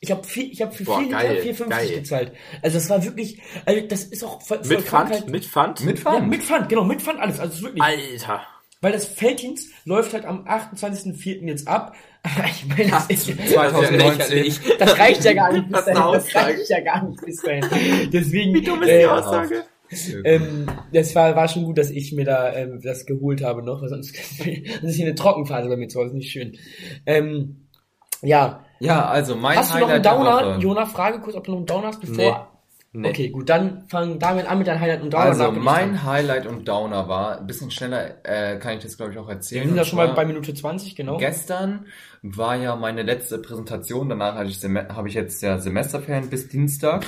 [0.00, 1.88] Ich habe ich hab für Boah, 4 Liter geil, 4,50 geil.
[1.88, 2.32] gezahlt.
[2.62, 5.84] Also das war wirklich, also das ist auch voll, voll mit Pfand, halt- mit Pfand?
[5.84, 6.28] Mit Ja, Pfand.
[6.28, 7.40] mit Pfand, genau, mit Pfand alles.
[7.40, 8.42] Also es ist wirklich, Alter.
[8.80, 11.46] weil das Felddienst läuft halt am 28.04.
[11.48, 11.94] jetzt ab.
[12.50, 14.54] Ich meine, das, ist, 2019.
[14.78, 16.12] das reicht ja gar nicht bis Das dahin.
[16.12, 18.10] Das reicht ja gar nicht bis dahin.
[18.12, 19.64] Deswegen, Wie dumm ist die äh, Aussage?
[20.24, 23.80] ähm, das war, war schon gut, dass ich mir da ähm, das geholt habe noch,
[23.80, 26.58] weil sonst sonst ist hier eine Trockenphase bei mir zu Hause, nicht schön.
[27.06, 27.67] Ähm,
[28.22, 30.58] ja, Ja, also mein hast du noch einen Downer?
[30.58, 32.52] Jona, Frage kurz, ob du noch einen Downer hast, bevor...
[32.90, 33.10] Nee.
[33.10, 35.24] Okay, gut, dann fang damit an mit deinem Highlight und Downer.
[35.24, 36.04] Also mein.
[36.04, 39.64] Highlight und Downer war, ein bisschen schneller äh, kann ich das glaube ich auch erzählen.
[39.64, 41.18] Wir sind ja schon mal bei Minute 20, genau.
[41.18, 41.84] Gestern
[42.22, 46.48] war ja meine letzte Präsentation, danach hatte ich Sem- habe ich jetzt ja Semesterferien bis
[46.48, 47.04] Dienstag.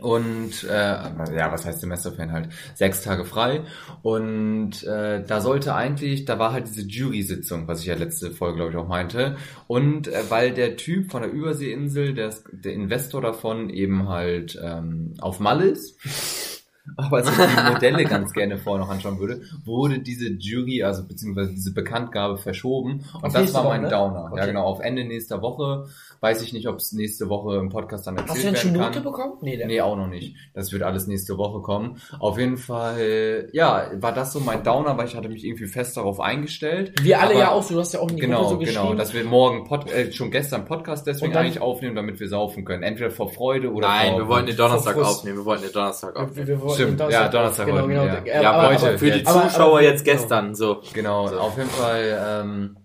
[0.00, 2.48] Und äh, ja, was heißt Semesterferien halt?
[2.74, 3.62] Sechs Tage frei.
[4.02, 8.56] Und äh, da sollte eigentlich, da war halt diese Jury-Sitzung, was ich ja letzte Folge,
[8.56, 9.36] glaube ich, auch meinte.
[9.66, 15.14] Und äh, weil der Typ von der Überseeinsel, der, der Investor davon eben halt ähm,
[15.20, 16.63] auf Malle ist,
[16.96, 21.52] aber sich die Modelle ganz gerne vorher noch anschauen würde, wurde diese Jury, also beziehungsweise
[21.52, 23.04] diese Bekanntgabe verschoben.
[23.14, 23.88] Und Auf das war Woche, mein ne?
[23.88, 24.14] Downer.
[24.26, 24.46] Ja, Okay.
[24.46, 25.86] genau, auf Ende nächster Woche.
[26.20, 28.72] Weiß ich nicht, ob es nächste Woche im Podcast dann Hast erzählt du denn schon
[28.74, 29.32] werden Note bekommen?
[29.42, 29.62] Nee.
[29.66, 30.36] Nee, auch noch nicht.
[30.54, 32.00] Das wird alles nächste Woche kommen.
[32.18, 35.96] Auf jeden Fall, ja, war das so mein Downer, weil ich hatte mich irgendwie fest
[35.98, 36.92] darauf eingestellt.
[37.02, 38.58] Wir alle Aber- ja auch so, du hast ja auch in die Genau, Gruppe so
[38.58, 38.82] geschrieben.
[38.84, 42.28] genau, dass wir morgen Pod äh, schon gestern Podcast deswegen dann- eigentlich aufnehmen, damit wir
[42.28, 42.82] saufen können.
[42.82, 45.38] Entweder vor Freude oder Nein, vor wir wollten den Donnerstag aufnehmen.
[45.38, 46.36] Wir wollten den Donnerstag aufnehmen.
[46.36, 48.04] wir, wir Stimmt, ja, Donnerstag genau, genau.
[48.06, 48.24] ja.
[48.24, 48.88] Ja, aber, heute.
[48.88, 50.18] aber, Für die Zuschauer aber- jetzt genau.
[50.18, 50.82] gestern, so.
[50.92, 51.38] Genau, So.
[51.38, 52.76] auf jeden Fall, ähm,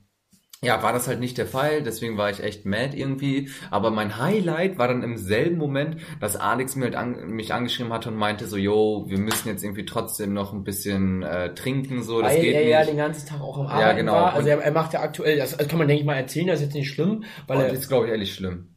[0.62, 3.50] ja, war das halt nicht der Fall, deswegen war ich echt mad irgendwie.
[3.72, 7.94] Aber mein Highlight war dann im selben Moment, dass Alex mir halt an, mich angeschrieben
[7.94, 12.04] hatte und meinte so, yo, wir müssen jetzt irgendwie trotzdem noch ein bisschen äh, trinken,
[12.04, 12.70] so, das Weil geht er nicht.
[12.72, 14.12] ja den ganzen Tag auch am Arbeiten Ja, genau.
[14.14, 14.34] war.
[14.34, 16.60] Also er, er macht ja aktuell, das, das kann man denke ich mal erzählen, das
[16.60, 18.76] ist jetzt nicht schlimm, weil er das ist, glaube ich, ehrlich schlimm.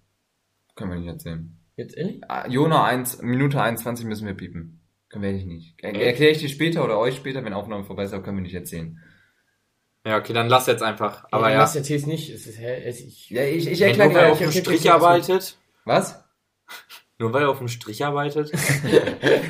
[0.76, 1.58] Können wir nicht erzählen.
[1.74, 2.20] jetzt ehrlich?
[2.28, 4.81] Ah, Jona 1, Minute 21 müssen wir piepen.
[5.14, 5.74] Wir ehrlich nicht.
[5.82, 8.42] Er, Erkläre ich dir später oder euch später, wenn Aufnahme vorbei ist, aber können wir
[8.42, 8.98] nicht erzählen.
[10.06, 11.24] Ja, okay, dann lass jetzt einfach.
[11.30, 12.30] Aber ja, ja, das erzählst nicht.
[12.30, 14.90] Es ist, hä, es, ich, Ja, ich, ich erkläre nur weil er auf dem Strich
[14.90, 15.56] arbeitet.
[15.84, 16.18] Was?
[17.18, 18.50] Nur weil er auf dem Strich arbeitet.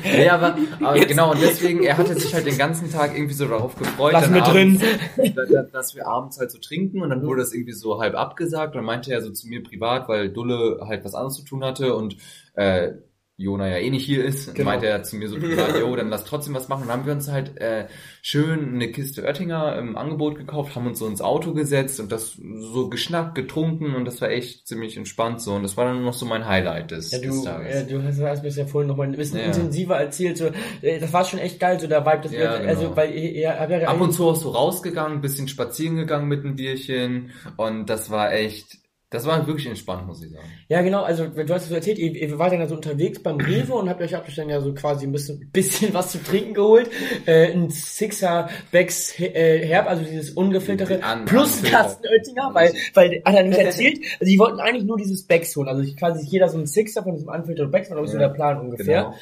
[0.03, 3.47] Ja, aber, aber genau, und deswegen, er hatte sich halt den ganzen Tag irgendwie so
[3.47, 4.83] darauf gefreut, Lass dann mir abends,
[5.15, 5.33] drin.
[5.35, 8.75] da- dass wir abends halt so trinken und dann wurde das irgendwie so halb abgesagt
[8.75, 11.63] und dann meinte er so zu mir privat, weil Dulle halt was anderes zu tun
[11.63, 12.17] hatte und
[12.53, 12.91] äh,
[13.35, 14.69] Jona ja eh nicht hier ist, Genau.
[14.69, 16.83] meinte er zu mir so privat, jo, dann lass trotzdem was machen.
[16.83, 17.87] Und dann haben wir uns halt äh,
[18.21, 22.33] schön eine Kiste Oettinger im Angebot gekauft, haben uns so ins Auto gesetzt und das
[22.35, 26.13] so geschnackt, getrunken und das war echt ziemlich entspannt so und das war dann noch
[26.13, 27.73] so mein Highlight des, Ja, des du, Tages.
[27.75, 29.45] ja, du hast, hast mir das ja vorhin noch mal ein bisschen Ja.
[29.45, 30.37] intensiver erzählt.
[30.37, 30.51] So,
[30.83, 32.19] äh, das war schon echt geil, so der Vibe.
[32.23, 32.69] Das Ja, wird, genau.
[32.69, 36.45] Also, weil ihr habt ja Ab und zu auch so rausgegangen, bisschen spazieren gegangen mit
[36.45, 38.77] einem Bierchen und das war echt,
[39.13, 40.43] das war wirklich entspannt, muss ich sagen.
[40.69, 43.21] Ja, genau, also du hast es so erzählt, ihr, ihr wart dann ja so unterwegs
[43.21, 46.11] beim Rewe und habt euch, habt euch dann ja so quasi ein bisschen, bisschen was
[46.11, 46.89] zu trinken geholt.
[47.27, 51.61] Äh, ein Sixer Becks äh, Herb, also dieses ungefilterte, An- plus.
[51.63, 55.55] Kasten Oettinger, weil, weil hat er nämlich erzählt, also die wollten eigentlich nur dieses Becks
[55.55, 58.17] holen, also quasi jeder so ein Sixer von diesem Unfiltered Becks, war glaube ich so
[58.17, 59.03] der Plan ungefähr.
[59.03, 59.15] genau.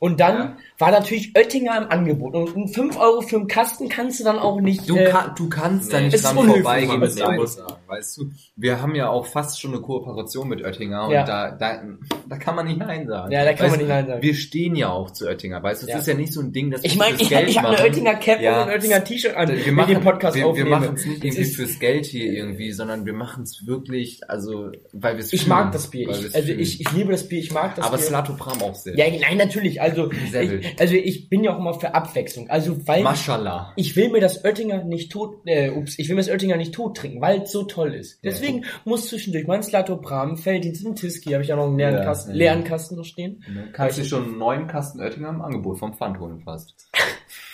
[0.00, 0.56] Und dann Ja.
[0.78, 2.34] War natürlich Oettinger im Angebot.
[2.34, 4.88] Und 5 Euro für einen Kasten kannst du dann auch nicht.
[4.88, 7.38] Du, äh, kann, du kannst da nee, nicht dran vorbeigehen mit sagen,
[7.86, 8.30] weißt du?
[8.56, 11.20] Wir haben ja auch fast schon eine Kooperation mit Oettinger Ja.
[11.20, 11.80] und da, da,
[12.28, 13.30] da kann man nicht Nein sagen.
[13.30, 14.22] Ja, da kann weißt man nicht Nein sagen.
[14.22, 15.86] Wir stehen ja auch zu Oettinger, weißt du?
[15.86, 15.98] Es Ja.
[15.98, 17.78] ist ja nicht so ein Ding, dass ich meine, fürs ich, Geld ich habe eine.
[17.80, 18.62] Oettinger Cap Ja.
[18.62, 21.42] und ein Oettinger T-Shirt an, wir machen, den Podcast wir, wir machen es nicht irgendwie
[21.42, 25.46] ist- fürs Geld hier irgendwie, sondern wir machen es wirklich, also, weil wir es Ich
[25.46, 26.08] mag das Bier.
[26.08, 26.58] Ich, also fühlen.
[26.58, 28.06] ich, ich liebe das Bier, ich mag das Aber Bier.
[28.06, 28.96] Slatopram auch sehr.
[28.96, 29.80] ja, nein, natürlich.
[29.80, 30.73] Also Sehr ich.
[30.78, 32.48] Also ich bin ja auch immer für Abwechslung.
[32.50, 33.72] Also weil Mashallah.
[33.76, 36.74] ich will mir das Oettinger nicht tot, äh, ups, ich will mir das Oettinger nicht
[36.74, 38.14] tot trinken, weil es so toll ist.
[38.22, 38.30] Ja.
[38.30, 42.04] Deswegen muss zwischendurch mein Slatopram, Felddienst und Tiski, habe ich ja noch einen leeren Ja,
[42.04, 42.36] Kasten, ja.
[42.36, 43.42] leeren Kasten noch stehen.
[43.72, 46.74] Kannst du schon einen neuen Kasten Oettinger im Angebot vom Pfand holen fast.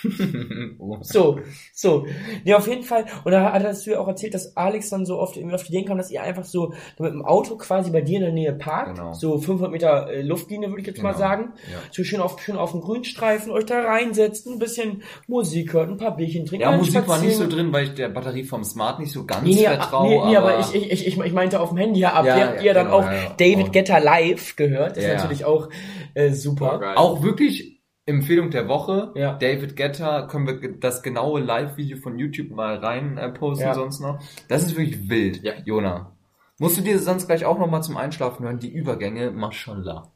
[0.79, 0.97] oh.
[1.01, 1.39] So,
[1.73, 2.05] so.
[2.43, 3.05] Ja, auf jeden Fall.
[3.23, 5.73] Und da hattest du ja auch erzählt, dass Alex dann so oft irgendwie auf die
[5.75, 8.53] Idee kam, dass ihr einfach so mit dem Auto quasi bei dir in der Nähe
[8.53, 8.97] parkt.
[8.97, 9.13] Genau.
[9.13, 11.19] So 500 Meter äh, Luftlinie, würde ich jetzt mal Genau.
[11.19, 11.53] sagen.
[11.71, 11.77] Ja.
[11.91, 15.97] So schön auf, schön auf dem Grünstreifen, euch da reinsetzt, ein bisschen Musik hört, ein
[15.97, 16.63] paar Bierchen trinkt.
[16.63, 19.25] Ja, mal Musik war nicht so drin, weil ich der Batterie vom Smart nicht so
[19.25, 20.07] ganz Nee, nee, vertraue.
[20.07, 22.47] nee, nee, aber ich, ich, ich, ich meinte auf dem Handy, ja, ab Ja, hier
[22.47, 23.35] habt ja, ihr dann genau, auch.
[23.37, 24.97] David Und- Getter live gehört.
[24.97, 25.69] Das ist natürlich auch
[26.13, 26.93] äh, super.
[26.95, 29.11] auch wirklich Empfehlung der Woche.
[29.15, 29.33] Ja.
[29.37, 33.73] David Getter, können wir das genaue Live-Video von YouTube mal rein äh, posten Ja.
[33.75, 34.19] sonst noch.
[34.47, 35.53] Das ist wirklich wild, Ja.
[35.65, 36.11] Jona.
[36.57, 40.11] Musst du dir sonst gleich auch nochmal zum Einschlafen hören, die Übergänge, mashallah.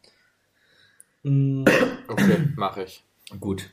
[1.23, 1.65] Mm,
[2.07, 3.03] Okay, mache ich.
[3.39, 3.71] Gut.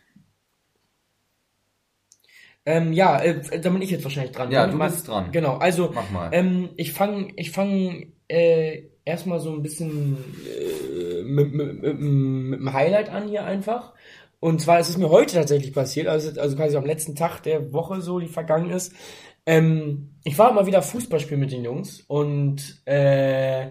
[2.64, 4.51] ähm, ja, äh, da bin ich jetzt wahrscheinlich dran.
[4.51, 4.72] Ja, ne?
[4.72, 5.33] du bist dran.
[5.33, 6.31] Genau, also Mach mal.
[6.33, 12.61] Ähm, ich fange ich fang, äh, erstmal so ein bisschen äh, mit, mit, mit, mit
[12.61, 13.95] dem Highlight an hier einfach.
[14.41, 17.73] Und zwar ist es mir heute tatsächlich passiert, also, also quasi am letzten Tag der
[17.73, 18.93] Woche so, die vergangen ist.
[19.47, 23.71] Ähm, ich war mal wieder Fußball spielen mit den Jungs und äh,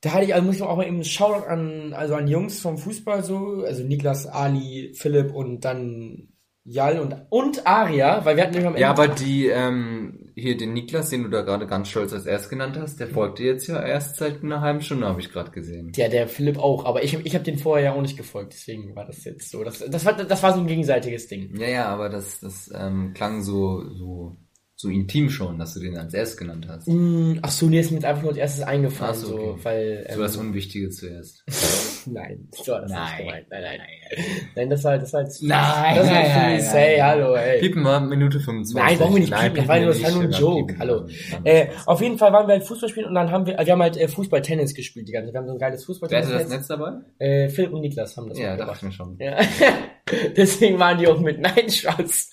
[0.00, 2.60] da hatte ich, also muss ich auch mal eben einen Shoutout an, also an Jungs
[2.60, 6.28] vom Fußball so, also Niklas, Ali, Philipp und dann
[6.64, 10.56] Jal und, und Aria, weil wir hatten nämlich am Ja, Ende- aber die, ähm, hier
[10.56, 13.66] den Niklas, den du da gerade ganz stolz als erst genannt hast, der folgte jetzt
[13.66, 15.92] ja erst seit einer halben Stunde, habe ich gerade gesehen.
[15.96, 18.94] Ja, der Philipp auch, aber ich, ich habe den vorher ja auch nicht gefolgt, deswegen
[18.96, 19.64] war das jetzt so.
[19.64, 21.56] Das, das, war, das war so ein gegenseitiges Ding.
[21.58, 24.36] Ja, ja, aber das, das ähm, klang so, so,
[24.80, 26.86] so intim schon, dass du den als erst genannt hast.
[26.86, 29.58] Mm, ach so, nee, ist mir jetzt einfach nur als erstes eingefallen, so, so, okay.
[29.64, 30.06] weil.
[30.14, 31.42] So das Unwichtige zuerst.
[32.06, 33.18] nein, so das Nein.
[33.18, 33.46] gemeint.
[33.50, 34.24] Nein, nein, nein.
[34.54, 35.42] Nein, das war, das war jetzt.
[35.42, 37.06] Nein, das war nein, nein, mich, nein, hey, nein.
[37.08, 37.58] hallo, ey.
[37.58, 38.74] Piepen mal Minute 25.
[38.76, 40.78] Nein, brauchen wir nicht piepen, das war wir nur- das war nur ein Joke, piepen
[40.80, 41.06] hallo.
[41.42, 43.82] Äh, auf jeden Fall waren wir halt Fußball spielen und dann haben wir, wir haben
[43.82, 45.34] halt äh, Fußball-Tennis gespielt die ganze Zeit.
[45.34, 46.48] Wir haben so ein geiles Wer hatte das Fußball-Tennis.
[46.50, 46.92] Netz dabei?
[47.18, 48.76] Äh, Philipp und Niklas haben das Ja, mitgebracht.
[48.76, 49.16] dachte ich mir schon.
[49.18, 49.38] Ja.
[50.36, 52.30] Deswegen waren die auch mit Nein, Schatz.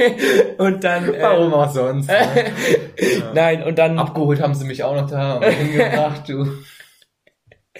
[0.58, 1.12] und dann.
[1.14, 2.08] Äh, Warum auch sonst?
[2.08, 2.16] ne?
[3.34, 3.98] Nein, und dann.
[3.98, 6.46] Abgeholt haben sie mich auch noch da und hingebracht, du.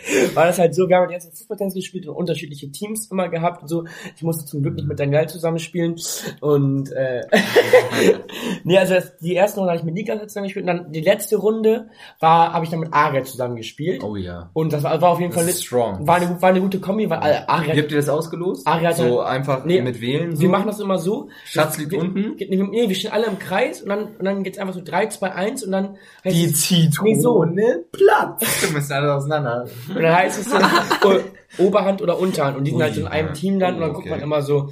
[0.35, 3.29] war das halt so, wir haben die ganze Zeit Fußballtennis gespielt und unterschiedliche Teams immer
[3.29, 3.85] gehabt und so.
[4.17, 5.97] Ich musste zum Glück nicht mit Daniel zusammenspielen
[6.41, 7.23] und äh,
[8.65, 11.37] nee, also das, die erste Runde habe ich mit Niklas zusammengespielt und dann die letzte
[11.37, 11.89] Runde
[12.21, 14.51] war habe ich dann mit Aria zusammengespielt Oh ja.
[14.53, 16.07] und das war, war auf jeden Das Fall ist strong.
[16.07, 18.67] war eine, war eine gute Kombi, weil Aria Wie habt ihr das ausgelost?
[18.67, 20.37] Ari hat so halt- einfach Nee, mit wählen?
[20.37, 20.43] So?
[20.43, 21.29] wir machen das immer so.
[21.45, 22.37] Schatz liegt wir, unten.
[22.39, 25.07] Nee, nee, wir stehen alle im Kreis und dann, und dann geht's einfach so 3,
[25.07, 27.45] 2, 1 und dann heißt Die Zitrone Nee, so.
[27.93, 28.61] Platz.
[28.67, 29.67] Du müssen alle auseinander.
[29.97, 30.63] Und dann heißt es dann
[31.05, 33.33] O- Oberhand oder Unterhand und die sind Ui, halt so in einem ja.
[33.35, 34.15] Team dann und dann Oh, guckt okay.
[34.15, 34.71] man immer so,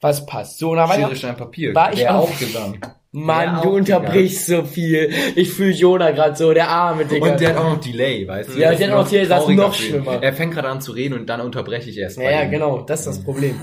[0.00, 0.58] was passt.
[0.58, 1.74] So, und dann war ich, Stein, Papier.
[1.74, 2.80] war ich auch- aufgegangen.
[3.12, 5.10] Mann, du auch unterbrichst so viel.
[5.36, 7.32] Ich fühle Jona gerade so, der arme Digga.
[7.32, 8.58] Und der hat auch noch Delay, weißt du?
[8.58, 10.22] Ja, der ist hat auch Delay, das ist noch schlimmer.
[10.22, 12.18] Er fängt gerade an zu reden und dann unterbreche ich erst.
[12.18, 12.50] Ja, bei ja, ihm.
[12.50, 13.58] genau, das ist das Problem.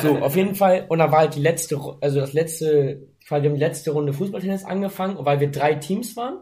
[0.00, 3.52] So, auf jeden Fall, und dann war halt die letzte, also das letzte, wir haben
[3.54, 6.38] die letzte Runde Fußballtennis angefangen, weil wir drei Teams waren,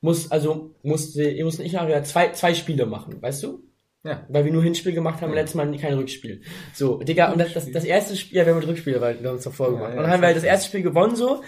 [0.00, 3.62] muss, also musste, ihr mussten ich nachher zwei, zwei Spiele machen, weißt du?
[4.04, 4.24] Ja.
[4.28, 5.36] Weil wir nur Hinspiel gemacht haben, Ja.
[5.36, 6.42] letztes Mal kein Rückspiel.
[6.74, 9.28] So, Digga, und das, das, das erste Spiel, ja, wir haben mit Rückspiel, weil wir
[9.28, 9.90] haben uns davor gemacht.
[9.90, 11.42] ja, und dann haben wir halt das erste Spiel gewonnen, so,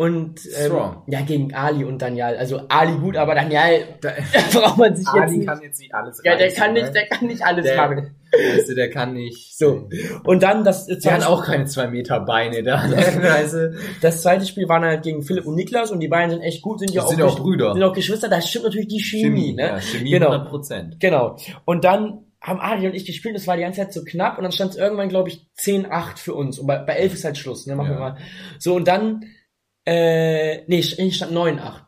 [0.00, 1.02] und, ähm, Strong.
[1.08, 2.36] ja, gegen Ali und Daniel.
[2.38, 4.12] Also Ali gut, aber Daniel, da
[4.52, 6.92] braucht man sich jetzt Ali kann jetzt nicht alles ja, der kann nicht, ne?
[6.92, 8.14] der kann nicht alles Der- machen.
[8.30, 9.58] Weißt du, der kann nicht.
[9.58, 9.88] So.
[10.22, 12.82] Und dann das, Der hat auch keine zwei Meter Beine da.
[12.90, 13.74] weißt du?
[14.00, 16.78] Das zweite Spiel waren halt gegen Philipp und Niklas und die beiden sind echt gut,
[16.78, 17.72] sind ja auch, sind auch Brüder.
[17.72, 19.62] Sind auch Geschwister, da stimmt natürlich die Chemie, ne?
[19.62, 20.26] Ja, Chemie Genau.
[20.30, 21.00] 100 Prozent.
[21.00, 21.36] Genau.
[21.64, 24.44] Und dann haben Ari und ich gespielt, das war die ganze Zeit so knapp und
[24.44, 26.58] dann stand es irgendwann, glaube ich, 10-8 für uns.
[26.60, 27.74] Und bei, bei 11 ist halt Schluss, ne?
[27.74, 28.00] Machen wir Ja.
[28.00, 28.16] mal.
[28.60, 29.24] So, und dann,
[29.88, 31.80] äh, nee, st- stand 9-8.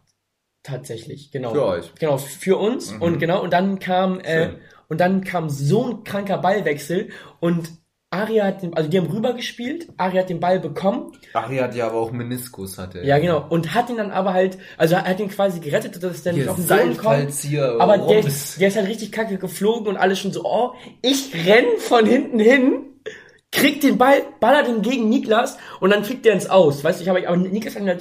[0.62, 1.52] Tatsächlich, genau.
[1.52, 1.94] Für euch.
[1.98, 2.92] Genau, für uns.
[2.92, 3.02] Mhm.
[3.02, 4.56] Und genau, und dann kam, äh, Schön.
[4.88, 7.08] und dann kam so ein kranker Ballwechsel
[7.40, 7.70] und
[8.12, 11.76] Aria hat den, also die haben rüber gespielt, Aria hat den Ball bekommen Ari hat
[11.76, 13.02] ja aber auch Meniskus, hatte.
[13.04, 13.46] ja, genau.
[13.48, 16.42] Und hat ihn dann aber halt, also er hat ihn quasi gerettet, dass der nicht
[16.42, 17.04] Hier, auf den Boden kommt.
[17.04, 17.76] Seilfallzieher.
[17.78, 21.32] Aber der, ist- der ist halt richtig kacke geflogen und alles schon so, oh, ich
[21.46, 22.86] renn von hinten hin,
[23.52, 26.84] krieg den Ball, baller den gegen Niklas und dann kriegt der ins Aus.
[26.84, 28.00] Weißt du, ich habe aber Niklas hat ihn halt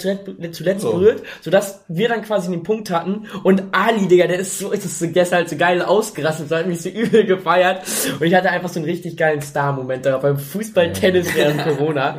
[0.55, 0.91] zuletzt, Oh.
[0.91, 3.27] berührt, sodass wir dann quasi den Punkt hatten.
[3.43, 6.55] Und Ali, Digga, der ist so, ist es so, ist halt so geil ausgerastet, so
[6.55, 7.81] hat mich so übel gefeiert.
[8.19, 12.17] Und ich hatte einfach so einen richtig geilen Star-Moment da beim Fußball, Tennis während Corona.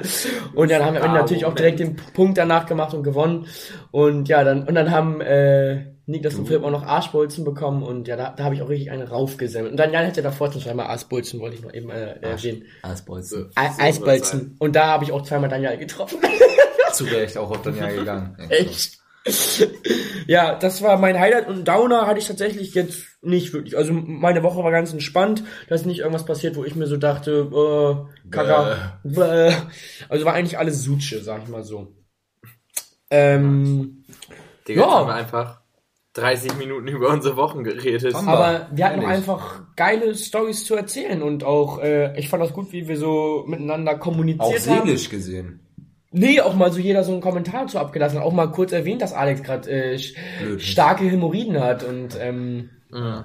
[0.54, 3.46] Und dann haben wir natürlich auch direkt den Punkt danach gemacht und gewonnen.
[3.92, 8.08] Und ja, dann, und dann haben, äh, Niklas und Philipp auch noch Arschbolzen bekommen und
[8.08, 9.70] ja, da, da habe ich auch richtig einen raufgesammelt.
[9.72, 12.64] Und Daniel hätte davor schon zweimal Arschbolzen, wollte ich noch eben äh, erwähnen.
[13.22, 14.56] So soll's Eisbolzen.
[14.58, 16.18] Und da habe ich auch zweimal Daniel getroffen.
[16.92, 18.36] Zu Recht auch auf Daniel gegangen.
[18.48, 18.98] Echt?
[20.26, 23.76] ja, das war mein Highlight und Downer hatte ich tatsächlich jetzt nicht wirklich.
[23.76, 25.44] Also meine Woche war ganz entspannt.
[25.68, 28.98] Da ist nicht irgendwas passiert, wo ich mir so dachte, äh, Kaka.
[29.04, 29.52] Bäh.
[30.08, 31.94] Also war eigentlich alles Sutsche, sag ich mal so.
[33.10, 34.04] Ähm,
[34.66, 35.06] Digga, Ja.
[35.06, 35.59] einfach
[36.14, 38.14] 30 Minuten über unsere Wochen geredet.
[38.14, 39.16] Haben aber wir hatten ehrlich.
[39.16, 43.44] einfach geile Stories zu erzählen und auch, äh, ich fand das gut, wie wir so
[43.46, 44.86] miteinander Auch kommuniziert haben.
[44.86, 45.60] seelisch gesehen.
[46.12, 48.24] Nee, auch mal so jeder so einen Kommentar zu abgelassen hat.
[48.24, 49.98] Auch mal kurz erwähnt, dass Alex gerade äh,
[50.58, 53.22] starke Hämorrhoiden hat und ähm, Mhm.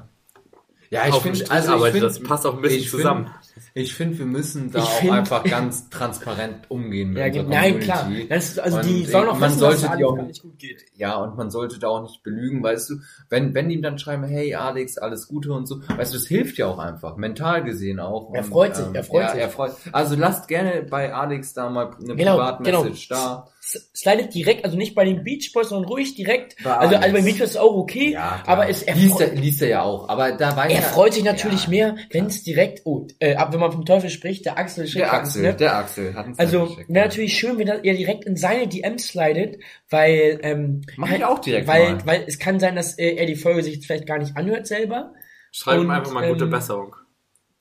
[0.90, 3.26] Ja, ich finde, also ich arbeitet, finde, das passt auch ein bisschen ich zusammen.
[3.26, 7.42] Find, ich finde, wir müssen da Ich auch find- einfach ganz transparent umgehen mit ja,
[7.42, 8.26] unserer nein, Community.
[8.28, 8.38] klar.
[8.38, 10.60] Ist- also Und die sollen auch man wissen, sollte dass es die auch nicht gut
[10.60, 10.84] geht.
[10.96, 12.96] Ja, und man sollte da auch nicht belügen, weißt du,
[13.30, 16.28] wenn, wenn die ihm dann schreiben, hey Alex, alles Gute und so, weißt du, das
[16.28, 18.34] hilft ja auch einfach, mental gesehen auch.
[18.34, 19.42] Er Und, freut sich, er freut ja, sich.
[19.42, 23.48] Er freut, also lasst gerne bei Alex da mal eine Genau, Privatmessage da.
[23.96, 26.56] Slidet direkt, also nicht bei den Beach Boys, sondern ruhig direkt.
[26.66, 29.62] Also, also bei Beach Boys ist auch okay, Ja, aber es, er, liest, er, liest
[29.62, 32.44] er ja auch, aber da weiß er er, freut sich natürlich ja, mehr, wenn es
[32.44, 35.56] direkt, oh, äh, ab wenn man vom Teufel spricht, der Axel schickt Der Axel, ne?
[35.56, 37.06] der Axel hat uns Also wäre ja.
[37.06, 39.58] natürlich schön, wenn er direkt in seine DMs slidet,
[39.90, 42.06] weil ähm, Mach ich auch direkt weil, mal.
[42.06, 45.14] weil es kann sein, dass äh, er die Folge sich vielleicht gar nicht anhört selber.
[45.52, 46.96] Schreib ihm einfach mal gute ähm, Besserung.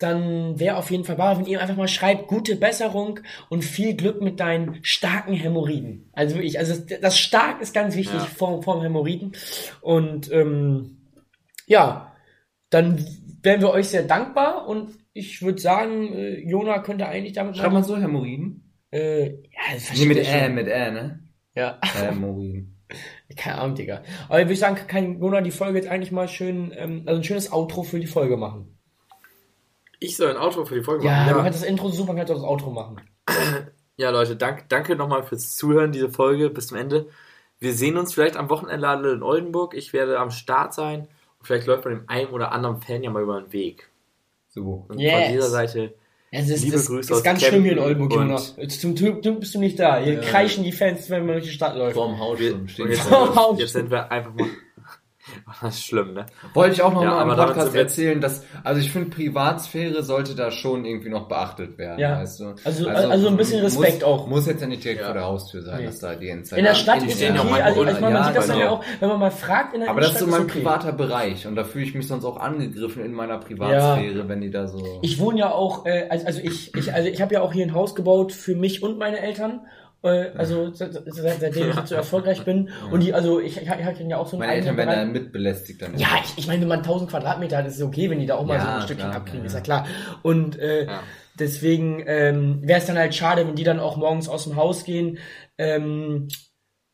[0.04, 3.94] Dann wäre auf jeden Fall wahr, wenn ihr einfach mal schreibt, gute Besserung und viel
[3.94, 6.10] Glück mit deinen starken Hämorrhoiden.
[6.12, 8.26] Also wirklich, also das, das stark ist ganz wichtig Ja.
[8.26, 9.32] vor, vor dem Hämorrhoiden.
[9.80, 10.98] Und ähm,
[11.66, 12.12] ja,
[12.68, 13.02] dann
[13.42, 17.72] wären wir euch sehr dankbar und ich würde sagen, äh, Jona könnte eigentlich damit Schreib
[17.72, 18.74] mal so Hämorrhoiden.
[18.90, 21.20] Äh, ja, das Nee, mit Ä, mit Ä, ne?
[21.54, 21.78] Ja.
[21.82, 22.76] Hämorrhoiden.
[23.36, 24.02] Keine Ahnung, Digga.
[24.28, 27.24] Aber ich würde sagen, kann Jona die Folge jetzt eigentlich mal schön, ähm, also ein
[27.24, 28.76] schönes Outro für die Folge machen.
[30.00, 31.34] Ich soll ein Outro für die Folge Ja, machen.
[31.34, 33.00] du kannst das Intro super, kannst auch das Outro machen.
[33.96, 37.06] Ja, Leute, dank, danke nochmal fürs Zuhören, diese Folge bis zum Ende.
[37.60, 39.72] Wir sehen uns vielleicht am Wochenende in Oldenburg.
[39.74, 41.02] Ich werde am Start sein.
[41.38, 43.88] Und vielleicht läuft bei dem einen oder anderen Fan ja mal über den Weg.
[44.48, 44.84] So.
[44.88, 45.12] Und Yes.
[45.12, 45.94] von dieser Seite,
[46.32, 48.40] Es ist, Liebe das Grüße ist aus ganz Kempten schlimm hier in Oldenburg, und- Jona.
[48.56, 49.98] Jetzt Zum Glück bist du nicht da.
[49.98, 50.20] Hier Ja.
[50.22, 51.94] kreischen die Fans, wenn man durch die Stadt läuft.
[51.94, 53.08] Vorm Haus wir, und jetzt,
[53.58, 54.48] jetzt sind wir einfach mal
[55.62, 56.26] Das ist schlimm, ne?
[56.54, 60.50] Wollte ich auch noch Ja, im Podcast erzählen, dass, also ich finde, Privatsphäre sollte da
[60.50, 62.18] schon irgendwie noch beachtet werden, Ja.
[62.20, 62.54] weißt du?
[62.64, 64.26] Also- also ein bisschen Respekt muss, auch.
[64.26, 65.06] Muss jetzt ja nicht direkt Ja.
[65.06, 65.86] vor der Haustür sein, Nee.
[65.86, 68.12] dass da die Zeit In der Stadt in- ist okay, manche also ich meine, man
[68.14, 68.70] ja, sieht das dann genau.
[68.70, 70.52] ja auch, wenn man mal fragt in der Aber das ist so mein okay.
[70.60, 74.50] privater Bereich und da fühle ich mich sonst auch angegriffen in meiner Privatsphäre, wenn die
[74.50, 74.98] da so.
[75.02, 77.66] Ich wohne ja auch, äh, also, also ich, ich, also ich habe ja auch hier
[77.66, 79.60] ein Haus gebaut für mich und meine Eltern.
[80.04, 82.70] Also seit, seit, seitdem ich so erfolgreich bin.
[82.90, 85.04] Und die, also ich, ich, ich habe ja auch so einen meine Eltern werden da
[85.06, 85.96] mitbelästigt dann.
[85.98, 88.34] Ja, ich, ich meine, wenn man 1000 Quadratmeter hat, ist es okay, wenn die da
[88.36, 89.46] auch mal Ja, so ein Stückchen klar, abkriegen, ja.
[89.46, 89.86] ist ja klar.
[90.22, 91.00] Und äh, Ja.
[91.38, 94.84] deswegen ähm, wäre es dann halt schade, wenn die dann auch morgens aus dem Haus
[94.84, 95.18] gehen.
[95.58, 96.28] Ähm,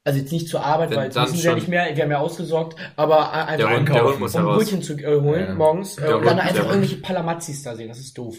[0.05, 2.11] also jetzt nicht zur Arbeit, Dann- weil dann müssen sie ja nicht mehr, wir haben
[2.11, 4.45] ja ausgesorgt, aber einfach Der Hund, der Hund muss um.
[4.45, 8.17] Brötchen zu äh, holen morgens äh, und dann einfach irgendwelche Palamazzis da sehen, das ist
[8.17, 8.39] doof.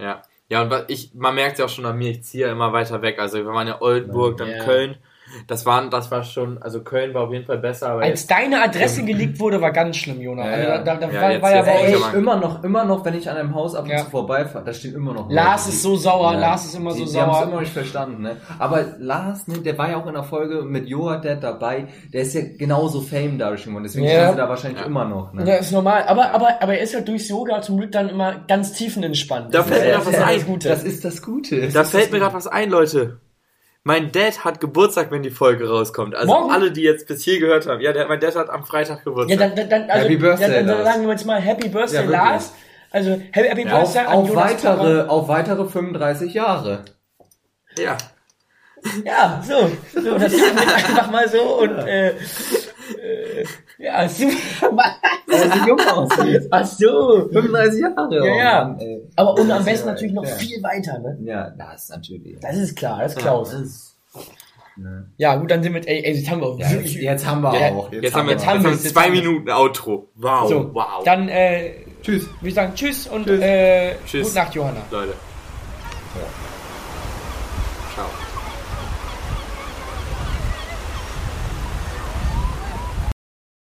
[0.00, 0.22] Ja.
[0.50, 2.72] Ja, und was ich, man merkt ja auch schon an mir, ich ziehe ja immer
[2.72, 3.18] weiter weg.
[3.18, 4.64] Also wir waren ja Oldenburg, dann Ja.
[4.64, 4.98] Köln.
[5.46, 8.30] Das waren, das war schon, also Köln war auf jeden Fall besser, aber Als jetzt,
[8.30, 10.44] deine Adresse geleakt wurde, war ganz schlimm, Jona.
[10.46, 10.78] Ja, also ja.
[10.78, 13.04] da, da, da Ja, war, jetzt- war ja jetzt echt Ey, immer noch, immer noch,
[13.04, 13.98] wenn ich an einem Haus ab und Ja.
[13.98, 17.12] zu vorbeifahre, da stehen immer noch Lars ist so sauer, Lars ist immer die, so
[17.12, 17.48] die haben es sauer.
[17.48, 18.36] immer nicht verstanden, ne?
[18.58, 22.34] Aber Lars, ne, der war ja auch in der Folge mit Joa-Dad dabei, der ist
[22.34, 24.12] ja genauso Fame dadurch geworden, deswegen Ja.
[24.12, 24.86] stehen sie da wahrscheinlich Ja.
[24.86, 25.44] immer noch, ne?
[25.46, 26.04] Ja, ist normal.
[26.06, 29.54] Aber, aber, aber er ist halt durchs Yoga zum Glück dann immer ganz tiefenentspannt.
[29.54, 30.34] Da fällt mir ja- das was ist ja ein.
[30.38, 30.68] Das Gute.
[30.68, 31.68] Das ist das Gute.
[31.68, 33.18] da fällt mir gerade was ein, Leute.
[33.86, 36.14] Mein Dad hat Geburtstag, wenn die Folge rauskommt.
[36.14, 36.50] Also Morgen?
[36.50, 37.82] alle, die jetzt bis hier gehört haben.
[37.82, 39.38] Ja, der, mein Dad hat am Freitag ja, Geburtstag.
[39.38, 40.88] dann, dann, dann, also, Happy Birthday, dann, dann Lars.
[40.94, 42.10] sagen wir jetzt mal Happy Birthday, Ja.
[42.10, 42.54] Lars.
[42.90, 45.08] Also, Happy, Happy Ja, auf, Birthday an auf Jonas weitere, Papa.
[45.10, 46.84] auf weitere 35 Jahre.
[47.78, 47.96] ja.
[49.04, 49.70] Ja, so.
[49.98, 52.12] so das machen wir einfach mal so und, äh,
[53.02, 53.44] äh,
[53.78, 54.32] ja, super.
[55.26, 56.42] Weil er so jung aussieht.
[56.50, 57.28] Ach so.
[57.32, 58.26] 35 Jahre.
[58.26, 58.64] Ja, ja.
[58.64, 59.02] Mann, ey.
[59.16, 60.34] Aber und am besten ja- natürlich noch ja.
[60.34, 61.18] viel weiter, ne?
[61.22, 62.38] Ja, das ist natürlich.
[62.40, 63.50] Das ist klar, das ist Klaus.
[63.50, 63.96] Das ist,
[64.76, 65.10] ne?
[65.16, 67.40] Ja, gut, dann sind wir, ey, ey jetzt haben wir auch ja, jetzt, jetzt haben
[67.42, 67.92] wir Ja, auch.
[67.92, 69.22] Jetzt, haben wir, jetzt jetzt haben wir jetzt zwei haben wir's.
[69.24, 70.08] Minuten Outro.
[70.16, 71.02] Wow, So, wow.
[71.04, 72.26] dann, äh, Tschüss.
[72.26, 73.40] würde ich sagen, tschüss und, Tschüss.
[73.40, 74.26] äh, Tschüss.
[74.28, 74.82] gute Nacht, Johanna.
[74.90, 75.12] Leute.
[75.12, 76.53] Ja.